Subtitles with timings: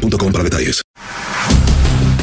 [0.00, 0.82] para detalles.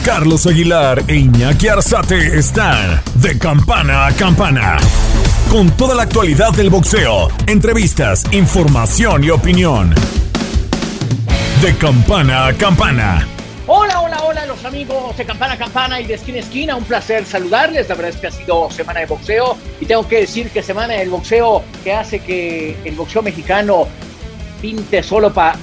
[0.04, 4.78] Carlos Aguilar e Iñaki Arzate están de campana a campana.
[5.52, 9.94] Con toda la actualidad del boxeo, entrevistas, información y opinión.
[11.62, 13.28] De campana a campana.
[13.70, 16.76] Hola, hola, hola, los amigos de Campana a Campana y de Esquina a Esquina.
[16.78, 17.90] Un placer saludarles.
[17.90, 20.94] La verdad es que ha sido semana de boxeo y tengo que decir que semana
[20.94, 23.90] del boxeo que hace que el boxeo mexicano
[24.62, 25.58] pinte solo para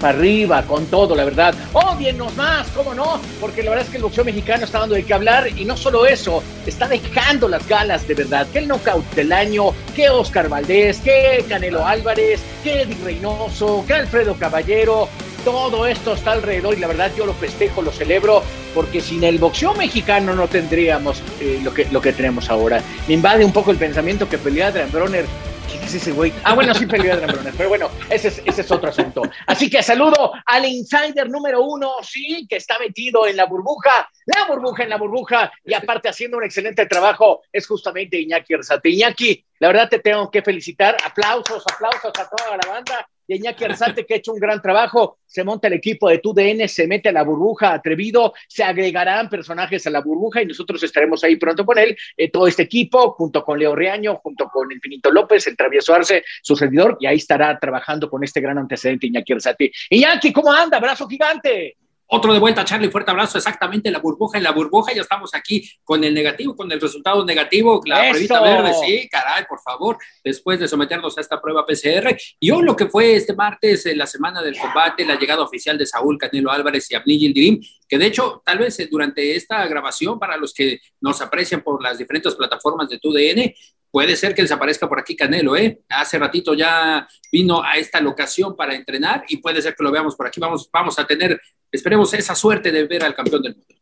[0.00, 1.54] para arriba, con todo, la verdad.
[1.72, 3.20] Odienos más, ¿cómo no?
[3.40, 5.76] Porque la verdad es que el boxeo mexicano está dando de qué hablar y no
[5.76, 8.46] solo eso, está dejando las galas de verdad.
[8.52, 13.94] Que el knockout del año, que Oscar Valdés, que Canelo Álvarez, que Eddie Reynoso, que
[13.94, 15.08] Alfredo Caballero,
[15.44, 18.42] todo esto está alrededor y la verdad yo lo festejo, lo celebro,
[18.74, 22.82] porque sin el boxeo mexicano no tendríamos eh, lo, que, lo que tenemos ahora.
[23.06, 25.24] Me invade un poco el pensamiento que pelea Adrian Bronner
[25.70, 26.32] ¿Quién es ese güey?
[26.44, 29.22] Ah, bueno, sí peleó Adrian Broner, pero bueno, ese es, ese es otro asunto.
[29.46, 34.46] Así que saludo al insider número uno, sí, que está metido en la burbuja, la
[34.46, 38.88] burbuja en la burbuja, y aparte haciendo un excelente trabajo, es justamente Iñaki Arzate.
[38.88, 40.96] Iñaki, la verdad te tengo que felicitar.
[41.04, 45.18] Aplausos, aplausos a toda la banda y Iñaki Arzate, que ha hecho un gran trabajo.
[45.26, 49.86] Se monta el equipo de TUDN, se mete a la burbuja atrevido, se agregarán personajes
[49.86, 51.96] a la burbuja y nosotros estaremos ahí pronto con él.
[52.16, 56.24] Eh, todo este equipo, junto con Leo Reaño, junto con Infinito López, el travieso Arce,
[56.42, 59.72] su servidor, y ahí estará trabajando con este gran antecedente Iñaki Arzate.
[59.90, 60.78] Iñaki, ¿cómo anda?
[60.78, 61.76] Abrazo gigante.
[62.10, 65.70] Otro de vuelta, Charlie, fuerte abrazo, exactamente, la burbuja en la burbuja, ya estamos aquí
[65.84, 70.58] con el negativo, con el resultado negativo, la pruebita verde, sí, caray, por favor, después
[70.58, 72.16] de someternos a esta prueba PCR.
[72.40, 75.76] Y hoy lo que fue este martes, en la semana del combate, la llegada oficial
[75.76, 79.66] de Saúl Canelo Álvarez y Abni Yildirim, que de hecho, tal vez eh, durante esta
[79.66, 83.52] grabación, para los que nos aprecian por las diferentes plataformas de TUDN,
[83.90, 85.80] puede ser que desaparezca por aquí Canelo, ¿eh?
[85.88, 90.14] Hace ratito ya vino a esta locación para entrenar y puede ser que lo veamos
[90.16, 90.40] por aquí.
[90.40, 91.40] Vamos, vamos a tener,
[91.70, 93.74] esperemos esa suerte de ver al campeón del mundo.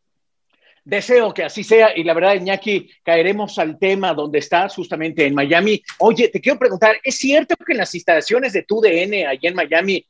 [0.86, 5.34] Deseo que así sea y la verdad, Iñaki, caeremos al tema donde estás justamente en
[5.34, 5.82] Miami.
[5.98, 9.56] Oye, te quiero preguntar, ¿es cierto que en las instalaciones de tu DN allá en
[9.56, 10.06] Miami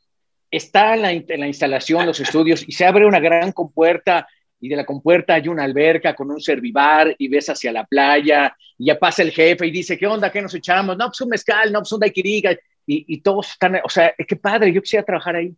[0.51, 4.29] está la, instalación, los estudios y se abre una gran compuerta
[4.61, 8.55] y de la compuerta hay una alberca con un servivar y ves hacia la playa
[8.77, 10.31] y ya pasa el jefe y dice, ¿qué onda?
[10.31, 10.99] ¿Qué nos echamos?
[10.99, 14.37] No, pues un mezcal, no, pues un daiquiriga y, y todos están, o sea, qué
[14.37, 15.55] padre, yo quisiera trabajar ahí.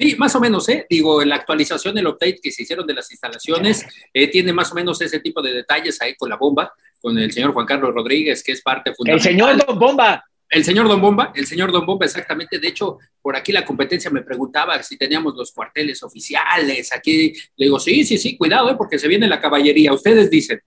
[0.00, 0.86] Sí, más o menos, ¿eh?
[0.88, 3.84] Digo, la actualización, el update que se hicieron de las instalaciones,
[4.14, 6.72] eh, tiene más o menos ese tipo de detalles ahí con la bomba,
[7.02, 9.30] con el señor Juan Carlos Rodríguez, que es parte fundamental.
[9.30, 10.24] El señor Don Bomba.
[10.48, 12.58] El señor Don Bomba, el señor Don Bomba, exactamente.
[12.58, 16.92] De hecho, por aquí la competencia me preguntaba si teníamos los cuarteles oficiales.
[16.92, 18.74] Aquí le digo, sí, sí, sí, cuidado, ¿eh?
[18.76, 19.92] porque se viene la caballería.
[19.92, 20.60] Ustedes dicen.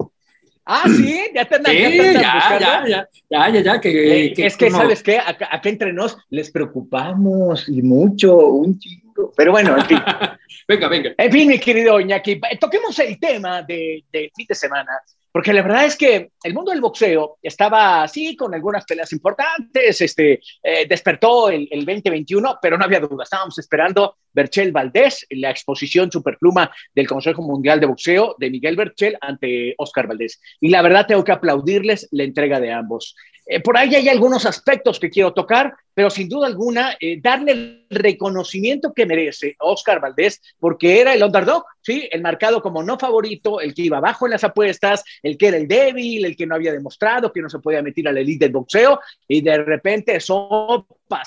[0.64, 4.72] Ah, sí, ya te sí, ya, ya, ya, ya, ya, ya, que, eh, es que,
[4.72, 5.18] ¿sabes qué?
[5.18, 9.03] Acá, entre nos les preocupamos y mucho, un chingo.
[9.36, 10.00] Pero bueno, en fin.
[10.68, 11.14] venga, venga.
[11.18, 15.02] En fin, mi querido Iñaki, toquemos el tema del de fin de semana
[15.34, 20.00] porque la verdad es que el mundo del boxeo estaba así, con algunas peleas importantes,
[20.00, 25.50] este, eh, despertó el, el, 2021, pero no había duda, estábamos esperando Berchel Valdés, la
[25.50, 30.42] exposición superpluma del Consejo Mundial de Boxeo de Miguel Berchel ante Oscar Valdés.
[30.60, 33.16] Y la verdad tengo que aplaudirles la entrega de ambos.
[33.46, 37.52] Eh, por ahí hay algunos aspectos que quiero tocar, pero sin duda alguna, eh, darle
[37.52, 42.08] el reconocimiento que merece Oscar Valdés, porque era el underdog, ¿sí?
[42.12, 45.58] El marcado como no favorito, el que iba abajo en las apuestas, el que era
[45.58, 48.46] el débil, el que no había demostrado que no se podía meter a la elite
[48.46, 50.20] del boxeo, y de repente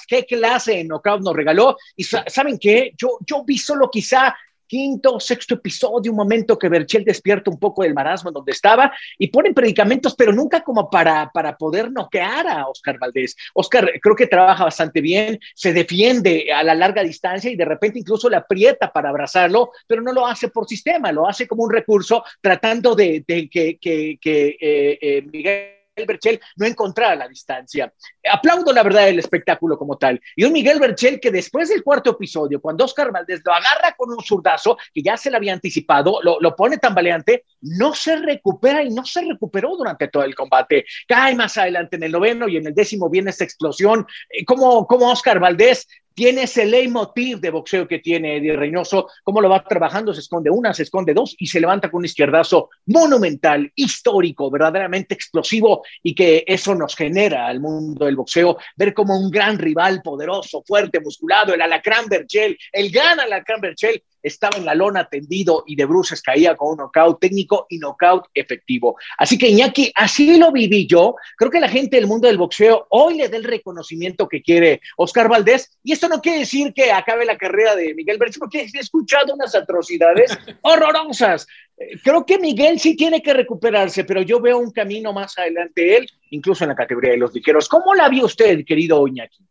[0.07, 1.77] qué clase en knockout nos regaló.
[1.97, 2.93] Y ¿saben qué?
[2.97, 4.35] Yo, yo vi solo quizá
[4.67, 9.29] quinto, sexto episodio, un momento que Berchel despierta un poco del marasmo donde estaba y
[9.29, 13.37] ponen predicamentos, pero nunca como para, para poder noquear a Oscar Valdés.
[13.55, 17.99] Oscar creo que trabaja bastante bien, se defiende a la larga distancia y de repente
[17.99, 21.73] incluso le aprieta para abrazarlo, pero no lo hace por sistema, lo hace como un
[21.73, 27.93] recurso tratando de, de que, que, que eh, eh, Miguel Berchel no encontrara la distancia.
[28.31, 30.21] Aplaudo la verdad del espectáculo como tal.
[30.35, 34.11] Y un Miguel Berchel que después del cuarto episodio, cuando Oscar Valdés lo agarra con
[34.11, 38.83] un zurdazo, que ya se le había anticipado, lo, lo pone tambaleante, no se recupera
[38.83, 40.85] y no se recuperó durante todo el combate.
[41.07, 44.07] Cae más adelante en el noveno y en el décimo viene esta explosión.
[44.29, 49.43] Eh, como, como Oscar Valdés tiene ese leitmotiv de boxeo que tiene Eddie Reynoso, cómo
[49.43, 52.71] lo va trabajando, se esconde una, se esconde dos y se levanta con un izquierdazo
[52.87, 59.15] monumental, histórico, verdaderamente explosivo y que eso nos genera al mundo del boxeo, ver como
[59.15, 64.65] un gran rival poderoso, fuerte, musculado, el Alacrán Berchel, el gran Alacrán Berchel, estaba en
[64.65, 68.97] la lona tendido y de bruces caía con un knockout técnico y knockout efectivo.
[69.19, 71.15] Así que Iñaki, así lo viví yo.
[71.37, 74.81] Creo que la gente del mundo del boxeo hoy le da el reconocimiento que quiere
[74.97, 75.79] Oscar Valdés.
[75.85, 79.35] Y esto no quiere decir que acabe la carrera de Miguel Berchel, porque he escuchado
[79.35, 81.47] unas atrocidades horrorosas.
[81.77, 85.83] Eh, creo que Miguel sí tiene que recuperarse, pero yo veo un camino más adelante
[85.83, 87.69] de él, incluso en la categoría de los ligeros.
[87.69, 89.45] ¿Cómo la vio usted, querido Iñaki?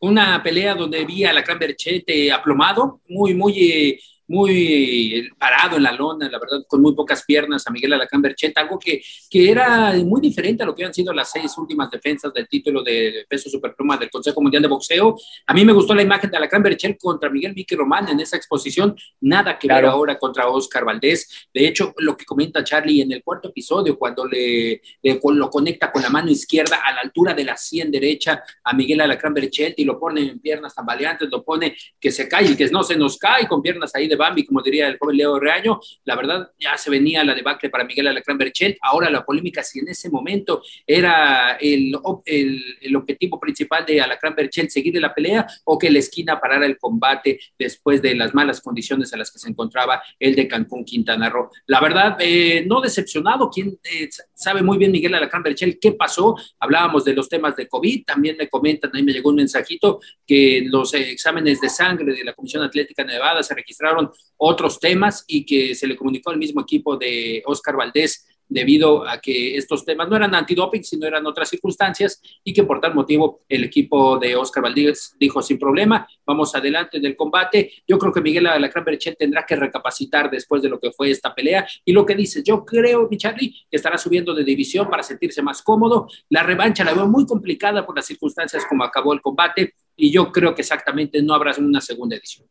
[0.00, 5.82] Una pelea donde vi a la Gran Berchete aplomado, muy, muy eh, muy parado en
[5.82, 9.50] la lona, la verdad, con muy pocas piernas a Miguel Alacán Berchet, algo que, que
[9.50, 13.26] era muy diferente a lo que han sido las seis últimas defensas del título de
[13.28, 15.16] peso superpluma del Consejo Mundial de Boxeo.
[15.46, 18.36] A mí me gustó la imagen de Alacán Berchet contra Miguel Vicky Román en esa
[18.36, 21.48] exposición, nada que ver ahora contra Oscar Valdés.
[21.52, 26.02] De hecho, lo que comenta Charlie en el cuarto episodio, cuando le, lo conecta con
[26.02, 29.84] la mano izquierda a la altura de la sien derecha a Miguel Alacán Berchet y
[29.84, 33.18] lo pone en piernas tambaleantes, lo pone que se cae y que no se nos
[33.18, 35.80] cae con piernas ahí de Bambi, como diría el joven Leo Reaño.
[36.04, 38.76] La verdad, ya se venía la debacle para Miguel Alacrán Berchel.
[38.82, 41.96] Ahora la polémica, si en ese momento era el,
[42.26, 46.66] el, objetivo principal de Alacrán Berchel seguir en la pelea o que la esquina parara
[46.66, 50.84] el combate después de las malas condiciones en las que se encontraba el de Cancún,
[50.84, 51.50] Quintana Roo.
[51.66, 53.48] La verdad, eh, no decepcionado.
[53.50, 56.36] Quien eh, sabe muy bien Miguel Alacrán Berchel qué pasó.
[56.58, 58.04] Hablábamos de los temas de COVID.
[58.04, 62.34] También me comentan, ahí me llegó un mensajito que los exámenes de sangre de la
[62.34, 66.60] Comisión Atlética de Nevada se registraron otros temas y que se le comunicó al mismo
[66.60, 71.48] equipo de Oscar Valdés debido a que estos temas no eran antidoping, sino eran otras
[71.48, 76.54] circunstancias y que por tal motivo el equipo de Oscar Valdés dijo sin problema, vamos
[76.54, 77.72] adelante del combate.
[77.86, 81.34] Yo creo que Miguel Alacrán Berchet tendrá que recapacitar después de lo que fue esta
[81.34, 85.42] pelea y lo que dice, yo creo, mi que estará subiendo de división para sentirse
[85.42, 86.08] más cómodo.
[86.28, 90.32] La revancha la veo muy complicada por las circunstancias como acabó el combate y yo
[90.32, 92.48] creo que exactamente no habrá una segunda edición.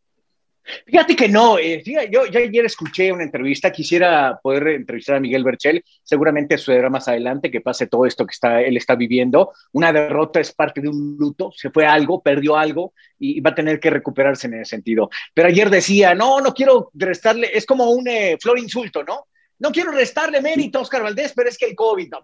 [0.85, 5.83] Fíjate que no, eh, yo, ayer escuché una entrevista, quisiera poder entrevistar a Miguel Berchel,
[6.03, 9.51] seguramente sucederá más adelante que pase todo esto que está, él está viviendo.
[9.71, 13.55] Una derrota es parte de un luto, se fue algo, perdió algo y va a
[13.55, 15.09] tener que recuperarse en ese sentido.
[15.33, 19.27] Pero ayer decía, no, no quiero restarle, es como un eh, flor insulto, ¿no?
[19.59, 22.23] No quiero restarle mérito a Oscar Valdés, pero es que el COVID, no,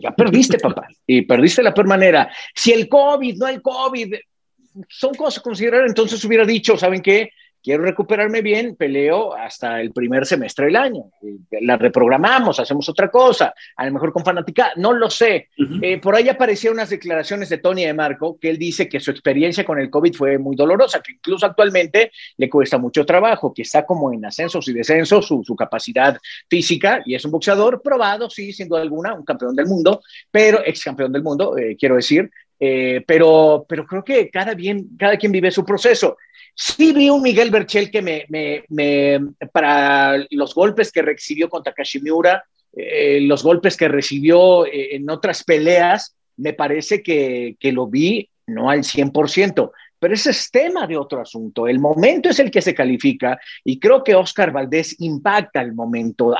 [0.00, 2.30] ya perdiste, papá, y perdiste la peor manera.
[2.54, 4.14] Si el COVID, no el COVID,
[4.88, 5.86] son cosas a considerar.
[5.86, 7.30] Entonces hubiera dicho, ¿saben qué?
[7.64, 11.04] quiero recuperarme bien, peleo hasta el primer semestre del año.
[11.62, 15.48] La reprogramamos, hacemos otra cosa, a lo mejor con fanática, no lo sé.
[15.80, 19.10] Eh, por ahí aparecieron unas declaraciones de Tony de Marco, que él dice que su
[19.10, 23.62] experiencia con el COVID fue muy dolorosa, que incluso actualmente le cuesta mucho trabajo, que
[23.62, 26.18] está como en ascensos y descensos su, su capacidad
[26.50, 30.60] física, y es un boxeador probado, sí, sin duda alguna, un campeón del mundo, pero
[30.66, 32.30] ex campeón del mundo, eh, quiero decir,
[32.66, 36.16] eh, pero, pero creo que cada, bien, cada quien vive su proceso.
[36.54, 39.20] Sí vi un Miguel Berchel que me, me,
[39.52, 42.42] para los golpes que recibió contra Kashimura,
[42.74, 48.30] eh, los golpes que recibió eh, en otras peleas, me parece que, que lo vi
[48.46, 51.68] no al 100%, pero ese es tema de otro asunto.
[51.68, 56.34] El momento es el que se califica y creo que Oscar Valdés impacta el momento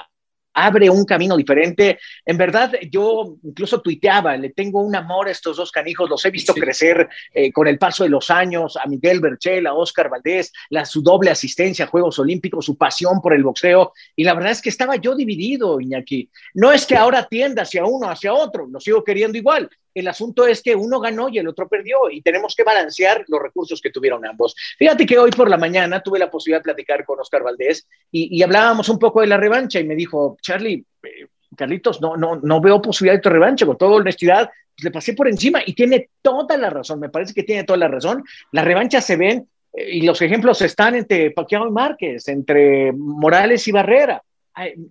[0.55, 1.99] abre un camino diferente.
[2.25, 6.31] En verdad, yo incluso tuiteaba, le tengo un amor a estos dos canijos, los he
[6.31, 10.53] visto crecer eh, con el paso de los años, a Miguel Berchel, a Oscar Valdés,
[10.71, 14.53] la, su doble asistencia a Juegos Olímpicos, su pasión por el boxeo, y la verdad
[14.53, 16.31] es que estaba yo dividido, Iñaki.
[16.55, 20.47] No es que ahora tienda hacia uno, hacia otro, lo sigo queriendo igual, el asunto
[20.47, 23.91] es que uno ganó y el otro perdió y tenemos que balancear los recursos que
[23.91, 24.55] tuvieron ambos.
[24.77, 28.43] Fíjate que hoy por la mañana tuve la posibilidad de platicar con Oscar Valdés y,
[28.43, 32.61] hablábamos un poco de la revancha y me dijo, Charlie, eh, Carlitos, no, no, no
[32.61, 36.11] veo posibilidad de tu revancha, con toda honestidad, pues le pasé por encima y tiene
[36.21, 38.25] toda la razón, me parece que tiene toda la razón.
[38.53, 43.67] Las revanchas se ven eh, y los ejemplos están entre Pacquiao y Márquez, entre Morales
[43.69, 44.23] y Barrera.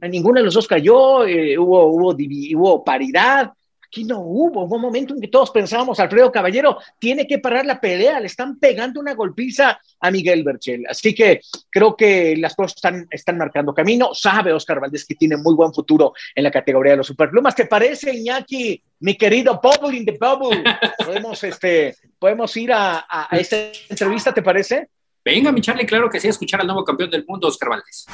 [0.10, 3.52] ninguno de los dos cayó, eh, hubo, hubo, hubo paridad,
[3.94, 7.64] Aquí no hubo, hubo un momento en que todos pensábamos, Alfredo Caballero tiene que parar
[7.64, 10.84] la pelea, le están pegando una golpiza a Miguel Berchel.
[10.90, 14.16] Así que creo que las cosas están, están marcando camino.
[14.16, 17.54] Sabe Oscar Valdés que tiene muy buen futuro en la categoría de los superplumas.
[17.54, 20.64] ¿Te parece, Iñaki, mi querido Bubble in the Bubble?
[21.06, 23.58] Podemos, este, podemos ir a, a, esta
[23.90, 24.90] entrevista, ¿te parece?
[25.24, 28.08] Venga, mi Charlie, claro que sí, escuchar al nuevo campeón del mundo, Oscar Valdés.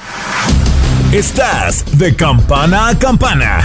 [1.10, 3.64] Estás de campana a campana.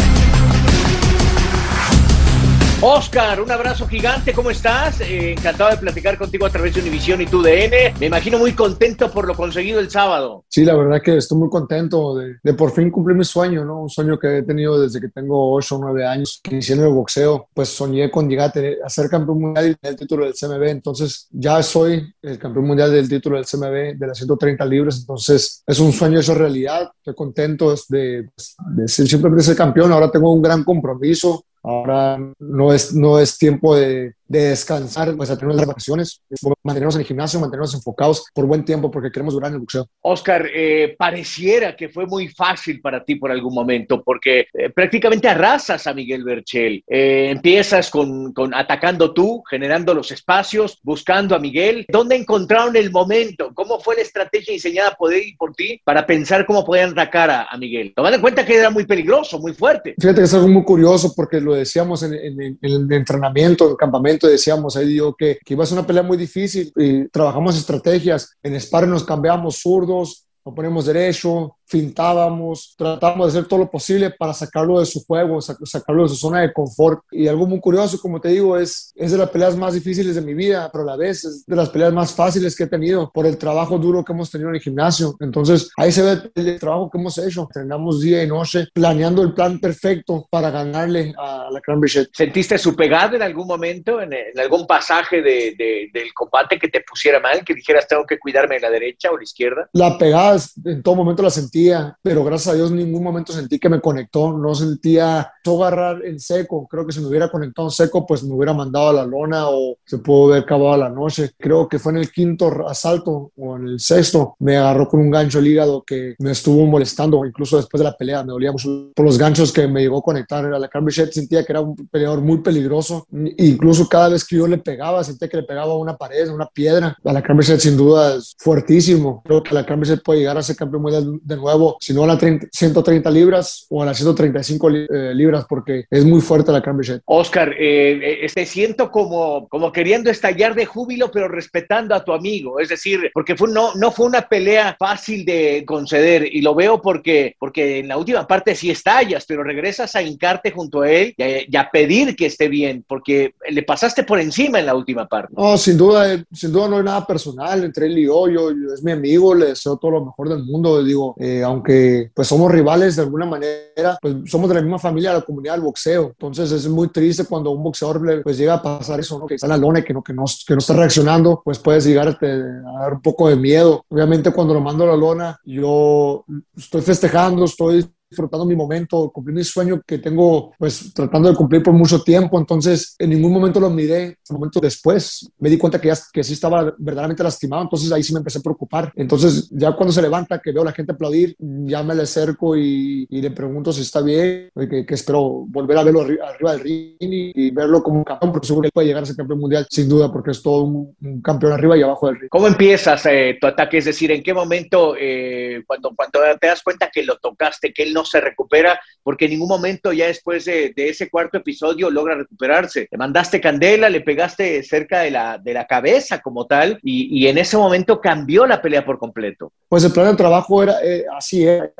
[2.83, 5.01] Oscar, un abrazo gigante, ¿cómo estás?
[5.01, 7.93] Eh, encantado de platicar contigo a través de Univisión y tu DN.
[7.99, 10.45] Me imagino muy contento por lo conseguido el sábado.
[10.49, 13.83] Sí, la verdad que estoy muy contento de, por fin cumplir mi sueño, ¿no?
[13.83, 16.81] Un sueño que he tenido desde que tengo 8 o 9 años, que inicié en
[16.81, 17.49] el boxeo.
[17.53, 20.63] Pues soñé con llegar a, tener, a ser campeón mundial y el título del CMB.
[20.63, 24.97] Entonces ya soy el campeón mundial del título del CMB de las 130 libras.
[25.01, 26.89] Entonces es un sueño hecho realidad.
[26.97, 28.27] Estoy contento de,
[28.75, 29.91] de ser siempre ser campeón.
[29.91, 35.29] Ahora tengo un gran compromiso Ahora no es, no es tiempo de, de descansar, pues
[35.29, 36.21] a tener las vacaciones,
[36.63, 39.87] mantenernos en el gimnasio, mantenernos enfocados por buen tiempo porque queremos durar en el boxeo.
[40.01, 45.27] Oscar, eh, pareciera que fue muy fácil para ti por algún momento porque eh, prácticamente
[45.27, 46.81] arrasas a Miguel Berchel.
[46.87, 51.85] Eh, empiezas con, con, atacando tú, generando los espacios, buscando a Miguel.
[51.89, 53.51] ¿Dónde encontraron el momento?
[53.53, 57.29] ¿Cómo fue la estrategia diseñada por él y por ti para pensar cómo podían atacar
[57.29, 57.91] a, a Miguel?
[57.93, 59.95] Tomando en cuenta que era muy peligroso, muy fuerte.
[59.99, 63.71] Fíjate que es algo muy curioso porque lo decíamos en, en, en el entrenamiento, en
[63.71, 64.87] el campamento decíamos, ahí
[65.17, 68.35] que, que iba a ser una pelea muy difícil y trabajamos estrategias.
[68.43, 74.11] En sparring nos cambiamos zurdos, nos ponemos derecho, fintábamos, tratábamos de hacer todo lo posible
[74.11, 77.03] para sacarlo de su juego, sacarlo de su zona de confort.
[77.11, 80.21] Y algo muy curioso, como te digo, es, es de las peleas más difíciles de
[80.21, 83.09] mi vida, pero a la vez es de las peleas más fáciles que he tenido
[83.13, 85.15] por el trabajo duro que hemos tenido en el gimnasio.
[85.21, 87.43] Entonces, ahí se ve el trabajo que hemos hecho.
[87.43, 92.09] Entrenamos día y noche, planeando el plan perfecto para ganarle a la Cranbridge.
[92.11, 96.67] ¿Sentiste su pegada en algún momento, en, en algún pasaje de, de, del combate que
[96.67, 99.69] te pusiera mal, que dijeras tengo que cuidarme de la derecha o la izquierda?
[99.71, 101.29] La pegada en todo momento la
[101.61, 105.63] sentía, pero gracias a Dios en ningún momento sentí que me conectó, no sentía yo
[105.63, 108.89] agarrar en seco, creo que si me hubiera conectado en seco, pues me hubiera mandado
[108.89, 111.31] a la lona o se pudo haber acabado la noche.
[111.37, 115.11] Creo que fue en el quinto asalto o en el sexto, me agarró con un
[115.11, 118.91] gancho el hígado que me estuvo molestando, incluso después de la pelea, me dolía mucho
[118.95, 121.75] por los ganchos que me llegó a conectar a la Cambridge, sentía que era un
[121.75, 123.05] peleador muy peligroso,
[123.37, 126.33] incluso cada vez que yo le pegaba, sentía que le pegaba a una pared, a
[126.33, 126.97] una piedra.
[127.03, 130.55] A la Cambridge sin duda es fuertísimo, creo que la Cambridge puede llegar a ser
[130.55, 135.13] campeón mundial de nuevo, si no a las 130 libras o a las 135 eh,
[135.13, 137.01] libras, porque es muy fuerte la Cambridge.
[137.05, 142.59] Oscar, eh, te siento como, como queriendo estallar de júbilo, pero respetando a tu amigo,
[142.59, 146.81] es decir, porque fue, no, no fue una pelea fácil de conceder y lo veo
[146.81, 151.13] porque, porque en la última parte sí estallas, pero regresas a hincarte junto a él
[151.17, 154.75] y a, y a pedir que esté bien, porque le pasaste por encima en la
[154.75, 155.33] última parte.
[155.35, 158.73] No, sin duda, sin duda no hay nada personal entre él y yo, yo, yo
[158.73, 160.83] es mi amigo, le deseo todo lo mejor del mundo.
[160.83, 165.13] Digo, eh, aunque pues somos rivales de alguna manera, pues somos de la misma familia,
[165.13, 166.07] la comunidad del boxeo.
[166.09, 169.27] Entonces es muy triste cuando un boxeador pues llega a pasar eso, ¿no?
[169.27, 171.59] que está en la lona y que no, que no, que no está reaccionando, pues
[171.59, 173.85] puedes llegar a dar un poco de miedo.
[173.89, 179.35] Obviamente cuando lo mando a la lona, yo estoy festejando, estoy disfrutando mi momento, cumplir
[179.35, 182.37] mi sueño que tengo, pues tratando de cumplir por mucho tiempo.
[182.37, 184.17] Entonces, en ningún momento lo miré.
[184.29, 187.63] Un momento después me di cuenta que ya que sí estaba verdaderamente lastimado.
[187.63, 188.91] Entonces, ahí sí me empecé a preocupar.
[188.95, 192.55] Entonces, ya cuando se levanta, que veo a la gente aplaudir, ya me le acerco
[192.55, 196.95] y, le pregunto si está bien, que, que espero volver a verlo arriba, del ring
[196.99, 199.87] y, verlo como un campeón, porque seguro que puede llegar a ser campeón mundial, sin
[199.87, 202.29] duda, porque es todo un, campeón arriba y abajo del ring.
[202.29, 203.77] ¿Cómo empiezas eh, tu ataque?
[203.77, 207.83] Es decir, ¿en qué momento, eh, cuando, cuando te das cuenta que lo tocaste, que
[207.83, 212.15] él no se recupera, porque en ningún momento ya después de, ese cuarto episodio logra
[212.15, 212.87] recuperarse.
[212.91, 217.37] Le mandaste candela, le pegaste cerca de la, de la cabeza como tal, y, en
[217.37, 219.51] ese momento cambió la pelea por completo.
[219.69, 221.71] Pues el plan de trabajo era eh, así, era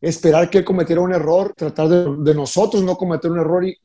[0.00, 3.76] esperar que él cometiera un error, tratar de, nosotros no cometer un error y,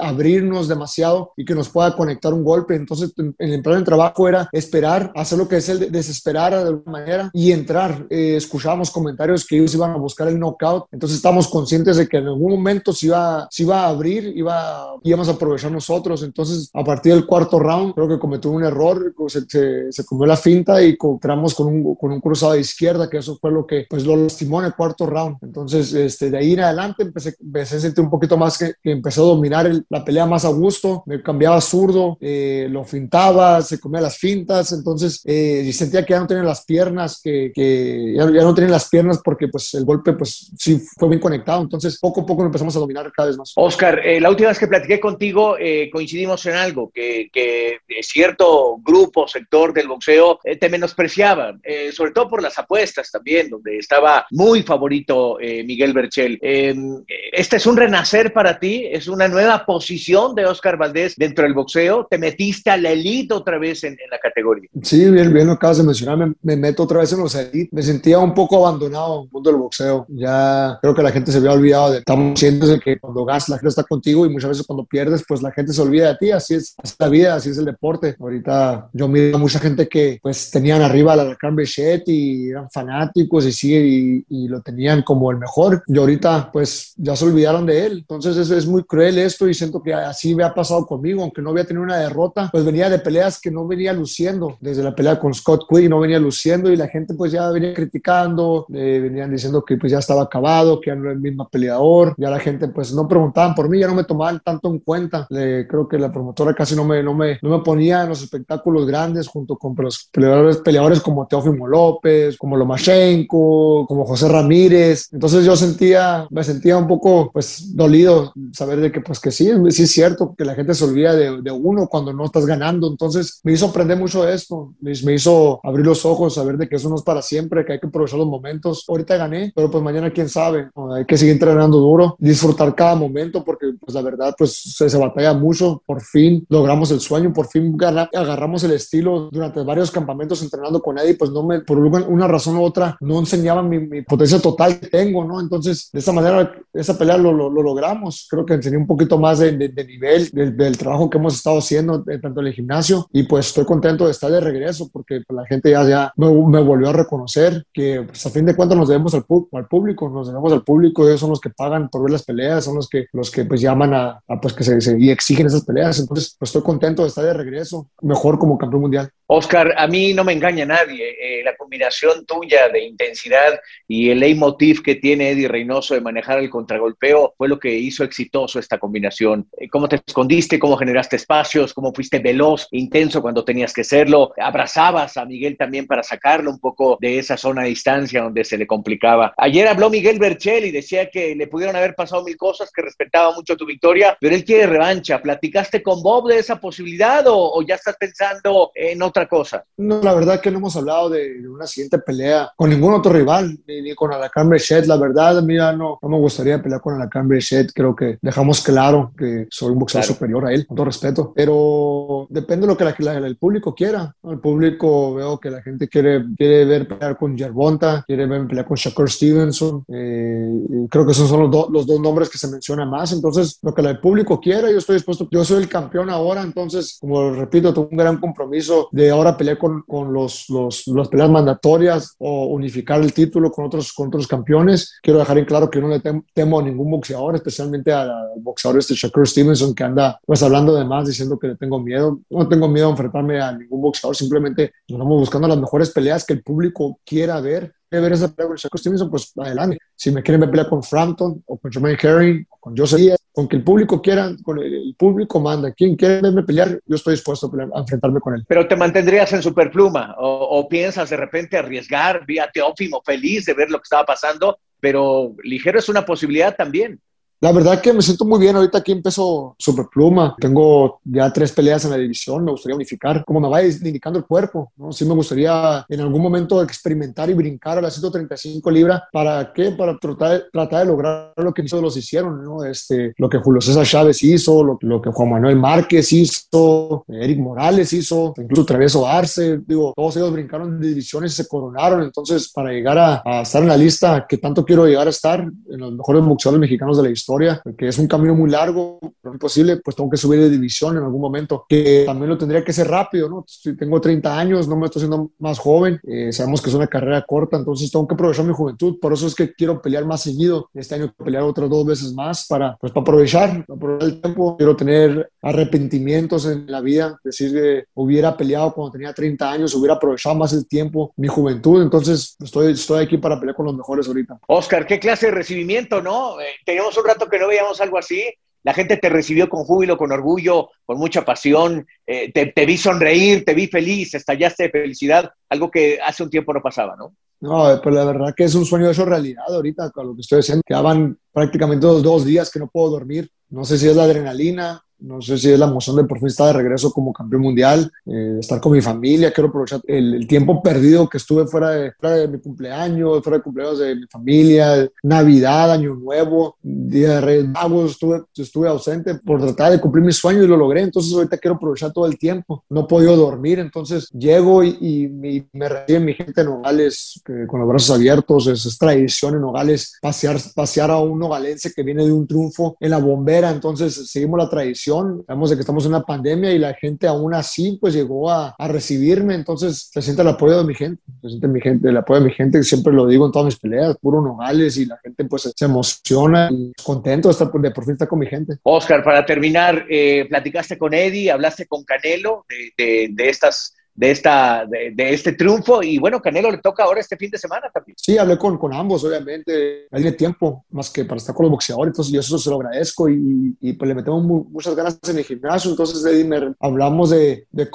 [0.00, 2.74] abrirnos demasiado y que nos pueda conectar un golpe.
[2.74, 6.92] Entonces, el plan de trabajo era esperar, hacer lo que es el desesperar de alguna
[6.92, 8.06] manera y entrar.
[8.10, 12.18] Eh, escuchábamos comentarios que ellos iban a buscar el knockout, entonces estamos conscientes de que
[12.18, 16.22] en algún momento se iba, se iba a abrir, iba, íbamos a aprovechar nosotros.
[16.22, 20.36] Entonces, a partir del cuarto round, creo que cometió un error, se, se, comió la
[20.36, 23.86] finta y encontramos con un, con un cruzado de izquierda, que eso fue lo que
[23.88, 25.36] pues, lo lastimó en el cuarto round.
[25.42, 28.92] Entonces, este, de ahí en adelante empecé, empecé a sentir un poquito más que, que
[28.92, 33.78] empezó a dominar la pelea más a gusto, me cambiaba zurdo, eh, lo fintaba, se
[33.78, 38.14] comía las fintas, entonces eh, y sentía que ya no tenía las piernas, que, que
[38.16, 41.62] ya, ya, no tenía las piernas porque pues el golpe pues sí fue bien conectado.
[41.62, 43.52] Entonces, poco a poco empezamos a dominar cada vez más.
[43.56, 48.76] Oscar, eh, la última vez que platiqué contigo, eh, coincidimos en algo, que, que, cierto
[48.84, 51.58] grupo, sector del boxeo eh, te menospreciaba,
[51.92, 56.38] sobre todo por las apuestas también, donde estaba muy favorito Miguel Berchel.
[56.40, 58.86] Em, ¿Este es un renacer para ti?
[58.88, 62.06] ¿Es una nueva posición de Oscar Valdés dentro del boxeo?
[62.08, 64.68] ¿Te metiste a la elite otra vez en, la categoría?
[64.82, 67.70] Sí, bien, bien lo acabas de mencionar, me, me meto otra vez en los elite.
[67.72, 70.06] Me sentía un poco abandonado en el mundo del boxeo.
[70.08, 73.56] Ya creo que la gente se había olvidado de, estamos de que cuando ganas la
[73.56, 76.30] gente está contigo y muchas veces cuando pierdes, pues la gente se olvida de ti,
[76.30, 78.16] así es, la vida, así es el deporte.
[78.18, 82.70] Ahorita yo miro a mucha gente que pues tenían arriba la Lacan Bechet y eran
[82.70, 87.24] fanáticos y sigue y, y, lo tenían como el mejor y ahorita pues ya se
[87.24, 87.98] olvidaron de él.
[87.98, 91.42] Entonces es, es muy cruel esto y siento que así me ha pasado conmigo, aunque
[91.42, 94.94] no había tenido una derrota, pues venía de peleas que no venía luciendo, desde la
[94.94, 99.00] pelea con Scott Quinn no venía luciendo y la gente pues ya venía criticando, eh,
[99.02, 102.30] venían diciendo que pues ya estaba acabado, que ya no era el mismo peleador, ya
[102.30, 105.26] la gente pues no preguntaban por mí, ya no me tomaban tanto en cuenta.
[105.28, 108.86] creo que la promotora casi no me, no, me, no me ponía en los espectáculos
[108.86, 115.08] grandes junto con los peleadores, peleadores como Teófimo López, como Lomachenko, como José Ramírez.
[115.12, 119.50] Entonces yo sentía, me sentía un poco pues dolido saber de que pues que sí,
[119.70, 122.88] sí es cierto que la gente se olvida de, de uno cuando no estás ganando.
[122.88, 126.68] Entonces me hizo aprender mucho de esto, me, me hizo abrir los ojos, saber de
[126.68, 128.84] que eso no es para siempre, que hay que aprovechar los momentos.
[128.88, 130.61] Ahorita gané, pero pues mañana quién sabe,
[130.94, 134.98] hay que seguir entrenando duro, disfrutar cada momento porque pues la verdad pues se, se
[134.98, 140.42] batalla mucho, por fin logramos el sueño, por fin agarramos el estilo durante varios campamentos
[140.42, 144.40] entrenando con Eddie, pues no me, por una razón u otra, no enseñaba mi, potencia
[144.40, 145.40] total que tengo, ¿no?
[145.40, 149.38] Entonces, de esa manera, esa pelea lo, lo, logramos, creo que enseñé un poquito más
[149.38, 153.48] de, de, nivel del, trabajo que hemos estado haciendo tanto en el gimnasio y pues
[153.48, 156.88] estoy contento de estar de regreso porque pues, la gente ya, ya me, me, volvió
[156.88, 160.51] a reconocer que pues, a fin de cuentas nos debemos al, al público, nos debemos
[160.54, 163.30] al público, ellos son los que pagan por ver las peleas, son los que, los
[163.30, 165.98] que pues llaman a, pues que se, y exigen esas peleas.
[165.98, 169.10] Entonces, pues estoy contento de estar de regreso, mejor como campeón mundial.
[169.34, 171.16] Oscar, a mí no me engaña nadie.
[171.18, 176.38] Eh, la combinación tuya de intensidad y el leitmotiv que tiene Eddie Reynoso de manejar
[176.38, 179.48] el contragolpeo fue lo que hizo exitoso esta combinación.
[179.56, 180.58] Eh, ¿Cómo te escondiste?
[180.58, 181.72] ¿Cómo generaste espacios?
[181.72, 184.34] ¿Cómo fuiste veloz, intenso cuando tenías que serlo?
[184.36, 188.58] ¿Abrazabas a Miguel también para sacarlo un poco de esa zona de distancia donde se
[188.58, 189.32] le complicaba?
[189.38, 193.34] Ayer habló Miguel Berchel y decía que le pudieron haber pasado mil cosas, que respetaba
[193.34, 195.22] mucho tu victoria, pero él quiere revancha.
[195.22, 199.64] ¿Platicaste con Bob de esa posibilidad o ya estás pensando en otra cosa.
[199.76, 203.58] No, la verdad que no hemos hablado de, una siguiente pelea con ningún otro rival,
[203.66, 204.86] ni, con Alacán Brechet.
[204.86, 207.72] La verdad, a mí no, no me gustaría pelear con Alacán Brechet.
[207.74, 211.32] Creo que dejamos claro que soy un boxeador superior a él, con todo respeto.
[211.34, 214.14] Pero depende de lo que el público quiera.
[214.22, 218.66] El público veo que la gente quiere, quiere ver pelear con Yerbonta, quiere ver pelear
[218.66, 219.84] con Shakur Stevenson.
[219.88, 223.12] Eh, creo que esos son los, los dos nombres que se mencionan más.
[223.12, 225.28] Entonces, lo que el público quiera, yo estoy dispuesto.
[225.30, 229.58] Yo soy el campeón ahora, entonces, como repito, tengo un gran compromiso de ahora pelear
[229.58, 234.26] con, con los, los, las peleas mandatorias o unificar el título con otros, con otros
[234.26, 234.98] campeones.
[235.02, 236.00] Quiero dejar en claro que no le
[236.34, 240.84] temo a ningún boxeador, especialmente al boxeador este Shakur Stevenson que anda pues hablando de
[240.84, 242.20] más, diciendo que le tengo miedo.
[242.30, 246.34] No tengo miedo a enfrentarme a ningún boxeador, simplemente estamos buscando las mejores peleas que
[246.34, 249.78] el público quiera ver ver esa pelea con Shakur Stevenson, pues adelante.
[249.94, 253.18] Si me quieren ver pelear con Frampton o con Jermaine Herring o con Joseph Díaz,
[253.32, 255.72] con que el público quiera, con el, público manda.
[255.72, 258.44] Quien quiere verme pelear, yo estoy dispuesto a, enfrentarme con él.
[258.46, 263.54] Pero te mantendrías en superpluma o, o piensas de repente arriesgar, vía Teófimo feliz de
[263.54, 267.00] ver lo que estaba pasando, pero ligero es una posibilidad también.
[267.42, 268.54] La verdad que me siento muy bien.
[268.54, 270.36] Ahorita aquí empezó Superpluma.
[270.38, 272.44] Tengo ya tres peleas en la división.
[272.44, 273.24] Me gustaría unificar.
[273.24, 274.92] Como me va indicando el cuerpo, ¿no?
[274.92, 279.02] Sí me gustaría en algún momento experimentar y brincar a las 135 libras.
[279.12, 279.72] ¿Para qué?
[279.72, 282.62] Para tratar, tratar de lograr lo que los hicieron, ¿no?
[282.62, 287.40] Este, lo que Julio César Chávez hizo, lo, lo que Juan Manuel Márquez hizo, Eric
[287.40, 289.58] Morales hizo, incluso Traveso Arce.
[289.66, 292.04] Digo, todos ellos brincaron de divisiones y se coronaron.
[292.04, 295.40] Entonces, para llegar a, a estar en la lista que tanto quiero llegar a estar,
[295.40, 297.31] en los mejores boxeadores mexicanos de la historia,
[297.76, 300.96] que es un camino muy largo, no es posible, pues tengo que subir de división
[300.96, 303.44] en algún momento, que también lo tendría que ser rápido, ¿no?
[303.46, 306.86] Si tengo 30 años, no me estoy haciendo más joven, eh, sabemos que es una
[306.86, 310.22] carrera corta, entonces tengo que aprovechar mi juventud, por eso es que quiero pelear más
[310.22, 314.56] seguido, este año pelear otras dos veces más para, pues, para aprovechar, aprovechar el tiempo,
[314.56, 319.94] quiero tener arrepentimientos en la vida, decir que hubiera peleado cuando tenía 30 años, hubiera
[319.94, 324.06] aprovechado más el tiempo, mi juventud, entonces estoy, estoy aquí para pelear con los mejores
[324.06, 324.38] ahorita.
[324.46, 326.40] Oscar, qué clase de recibimiento, ¿no?
[326.40, 328.22] Eh, teníamos un rato que no veíamos algo así.
[328.64, 331.86] La gente te recibió con júbilo, con orgullo, con mucha pasión.
[332.06, 336.52] Eh, te, vi sonreír, te vi feliz, estallaste de felicidad, algo que hace un tiempo
[336.52, 337.14] no pasaba, ¿no?
[337.40, 340.38] No, pues la verdad que es un sueño eso realidad ahorita, con lo que estoy
[340.38, 340.62] diciendo.
[340.64, 343.28] Quedaban prácticamente dos, dos días que no puedo dormir.
[343.48, 346.28] No sé si es la adrenalina, no sé si es la emoción de por fin
[346.28, 349.32] estar de regreso como campeón mundial, eh, estar con mi familia.
[349.32, 353.42] Quiero aprovechar el, tiempo perdido que estuve fuera de, fuera de mi cumpleaños, fuera de
[353.42, 357.92] cumpleaños de mi familia, Navidad, Año Nuevo, Día de Reyes Magos.
[357.92, 360.82] Estuve, estuve ausente por tratar de cumplir mi sueño y lo logré.
[360.82, 362.64] Entonces, ahorita quiero aprovechar todo el tiempo.
[362.70, 363.58] No he podido dormir.
[363.58, 365.08] Entonces, llego y,
[365.52, 368.46] me recibe mi gente en Nogales con los brazos abiertos.
[368.46, 372.76] Es, es, tradición en Nogales pasear, pasear a un nogalense que viene de un triunfo
[372.78, 373.50] en la bombera.
[373.50, 374.91] Entonces, seguimos la tradición
[375.26, 378.54] Sabemos de que estamos en una pandemia y la gente aún así pues llegó a,
[378.58, 379.34] a, recibirme.
[379.34, 382.26] Entonces se siente el apoyo de mi gente, se siente mi gente, el apoyo de
[382.26, 385.52] mi gente, siempre lo digo en todas mis peleas, puro Nogales y la gente pues
[385.54, 388.56] se emociona y contento de, estar, de por fin estar con mi gente.
[388.62, 394.10] Oscar, para terminar, eh, platicaste con Eddie, hablaste con Canelo de, de, de estas de,
[394.10, 395.82] esta, de, este triunfo.
[395.82, 397.96] Y bueno, Canelo le toca ahora este fin de semana también.
[397.98, 399.86] Sí, hablé con, con ambos, obviamente.
[399.90, 403.08] Hay tiempo más que para estar con los boxeadores, entonces yo eso se lo agradezco
[403.08, 405.70] y, y pues le metemos muchas ganas en el gimnasio.
[405.70, 407.66] Entonces, Eddie, hablamos de, de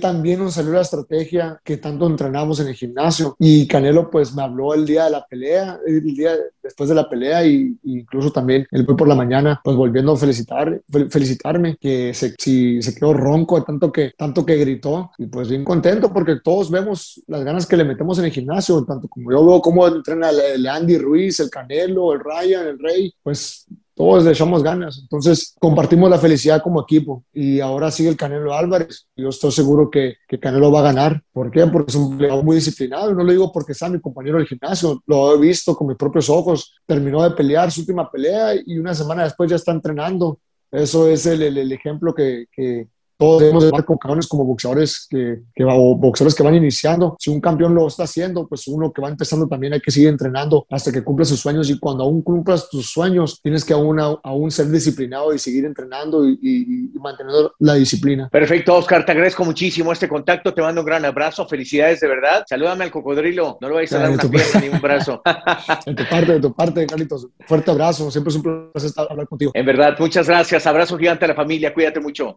[0.00, 3.36] también nos salió la estrategia que tanto entrenamos en el gimnasio.
[3.38, 7.08] Y Canelo, pues me habló el día de la pelea, el día después de la
[7.08, 10.80] pelea, y, incluso también el por la mañana, pues volviendo a felicitar,
[11.10, 15.10] felicitarme, que se, si, se quedó ronco tanto que, tanto que gritó.
[15.18, 18.84] Y pues bien contento porque todos vemos las ganas que le metemos en el gimnasio,
[18.84, 23.12] tanto como yo veo cómo entrena el Andy Ruiz, el Canelo, el Ryan, el Rey,
[23.22, 23.66] pues
[24.00, 24.98] todos le echamos ganas.
[24.98, 29.06] Entonces compartimos la felicidad como equipo y ahora sigue el Canelo Álvarez.
[29.14, 31.22] Yo estoy seguro que, que Canelo va a ganar.
[31.32, 31.66] ¿Por qué?
[31.66, 33.14] Porque es un peleador muy disciplinado.
[33.14, 36.30] No lo digo porque sea mi compañero del gimnasio, lo he visto con mis propios
[36.30, 36.74] ojos.
[36.86, 40.38] Terminó de pelear su última pelea y una semana después ya está entrenando.
[40.70, 42.88] Eso es el, el, el ejemplo que, que,
[43.20, 47.16] todos debemos de con cabrones como boxeadores que, que, o boxeadores que van iniciando.
[47.18, 50.08] Si un campeón lo está haciendo, pues uno que va empezando también hay que seguir
[50.08, 51.68] entrenando hasta que cumpla sus sueños.
[51.68, 56.26] Y cuando aún cumplas tus sueños, tienes que aún, aún ser disciplinado y seguir entrenando
[56.26, 58.30] y, y, manteniendo la disciplina.
[58.30, 59.04] Perfecto, Oscar.
[59.04, 60.54] Te agradezco muchísimo este contacto.
[60.54, 61.46] Te mando un gran abrazo.
[61.46, 62.44] Felicidades de verdad.
[62.48, 63.58] Salúdame al cocodrilo.
[63.60, 65.20] No lo vais a dar una pierna ni un brazo.
[65.86, 67.28] de tu parte, de tu parte, Carlitos.
[67.46, 68.10] Fuerte abrazo.
[68.10, 69.52] Siempre es un placer hablar contigo.
[69.54, 70.66] En verdad, muchas gracias.
[70.66, 71.74] Abrazo gigante a la familia.
[71.74, 72.36] Cuídate mucho.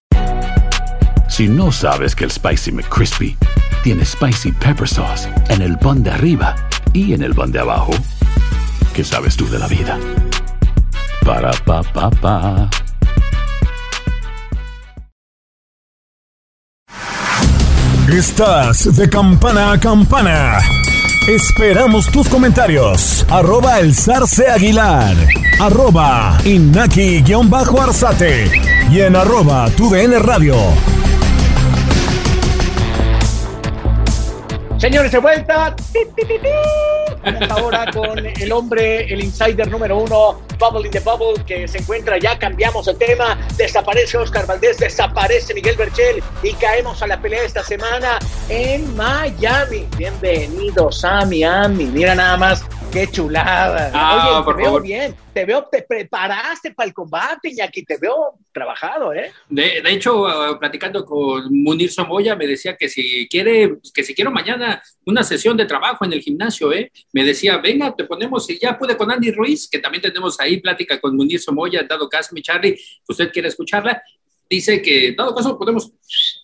[1.41, 3.35] Si no sabes que el Spicy McCrispy
[3.83, 6.55] tiene Spicy Pepper Sauce en el pan de arriba
[6.93, 7.93] y en el pan de abajo,
[8.93, 9.97] ¿qué sabes tú de la vida?
[11.25, 12.69] Para, pa, pa, pa.
[18.07, 20.59] Estás de campana a campana.
[21.27, 23.25] Esperamos tus comentarios.
[23.31, 25.15] Arroba el zarce aguilar.
[25.59, 27.31] Arroba inaki-arzate.
[28.91, 30.55] Y en arroba tu radio.
[34.81, 35.75] Señores, de vuelta.
[37.23, 41.77] Vamos ahora con el hombre, el insider número uno, Bubble in the Bubble, que se
[41.77, 42.37] encuentra ya.
[42.37, 43.37] Cambiamos el tema.
[43.57, 48.17] Desaparece Oscar Valdés, desaparece Miguel Berchel y caemos a la pelea esta semana
[48.49, 49.87] en Miami.
[49.97, 51.85] Bienvenidos a Miami.
[51.85, 53.91] Mira nada más qué chulada.
[53.93, 55.15] Ah, Oye, por te veo bien.
[55.33, 57.85] Te veo, te preparaste para el combate, Iñaki.
[57.85, 59.31] Te veo trabajado, ¿eh?
[59.47, 64.13] De, de hecho, eh, platicando con Munir Somoya, me decía que si quiere, que si
[64.13, 66.91] quiero mañana una sesión de trabajo en el gimnasio, ¿eh?
[67.13, 70.61] Me decía, venga, te ponemos, y ya pude con Andy Ruiz, que también tenemos ahí
[70.61, 74.01] plática con Munir Somoya, dado caso, mi Charlie, usted quiere escucharla,
[74.49, 75.91] dice que dado caso podemos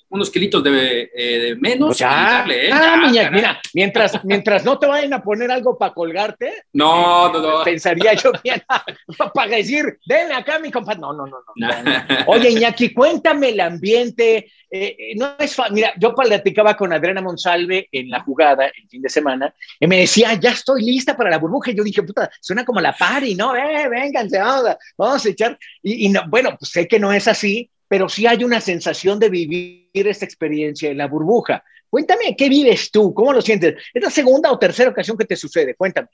[0.09, 2.71] unos kilitos de, eh, de menos y darle, ¿eh?
[2.73, 3.35] Ah, Ya, caray.
[3.35, 7.63] mira, mientras, mientras no te vayan a poner algo para colgarte, No, no, no.
[7.63, 8.63] pensaría yo bien
[9.33, 10.99] para decir, denle acá mi compadre.
[10.99, 11.67] No, no, no, no.
[12.27, 14.49] Oye, Iñaki, cuéntame el ambiente.
[14.69, 19.01] eh, eh, no es Mira, yo platicaba con Adriana Monsalve en la jugada el fin
[19.01, 21.71] de semana y me decía, ya estoy lista para la burbuja.
[21.71, 23.55] Y yo dije, puta, suena como la party, ¿no?
[23.55, 25.57] Eh, vénganse, vamos a, vamos a echar.
[25.83, 29.19] Y, y no, bueno, pues sé que no es así, pero sí hay una sensación
[29.19, 31.63] de vivir esta experiencia en la burbuja.
[31.89, 33.13] Cuéntame, ¿qué vives tú?
[33.13, 33.75] ¿Cómo lo sientes?
[33.93, 35.75] ¿Es la segunda o tercera ocasión que te sucede?
[35.75, 36.09] Cuéntame.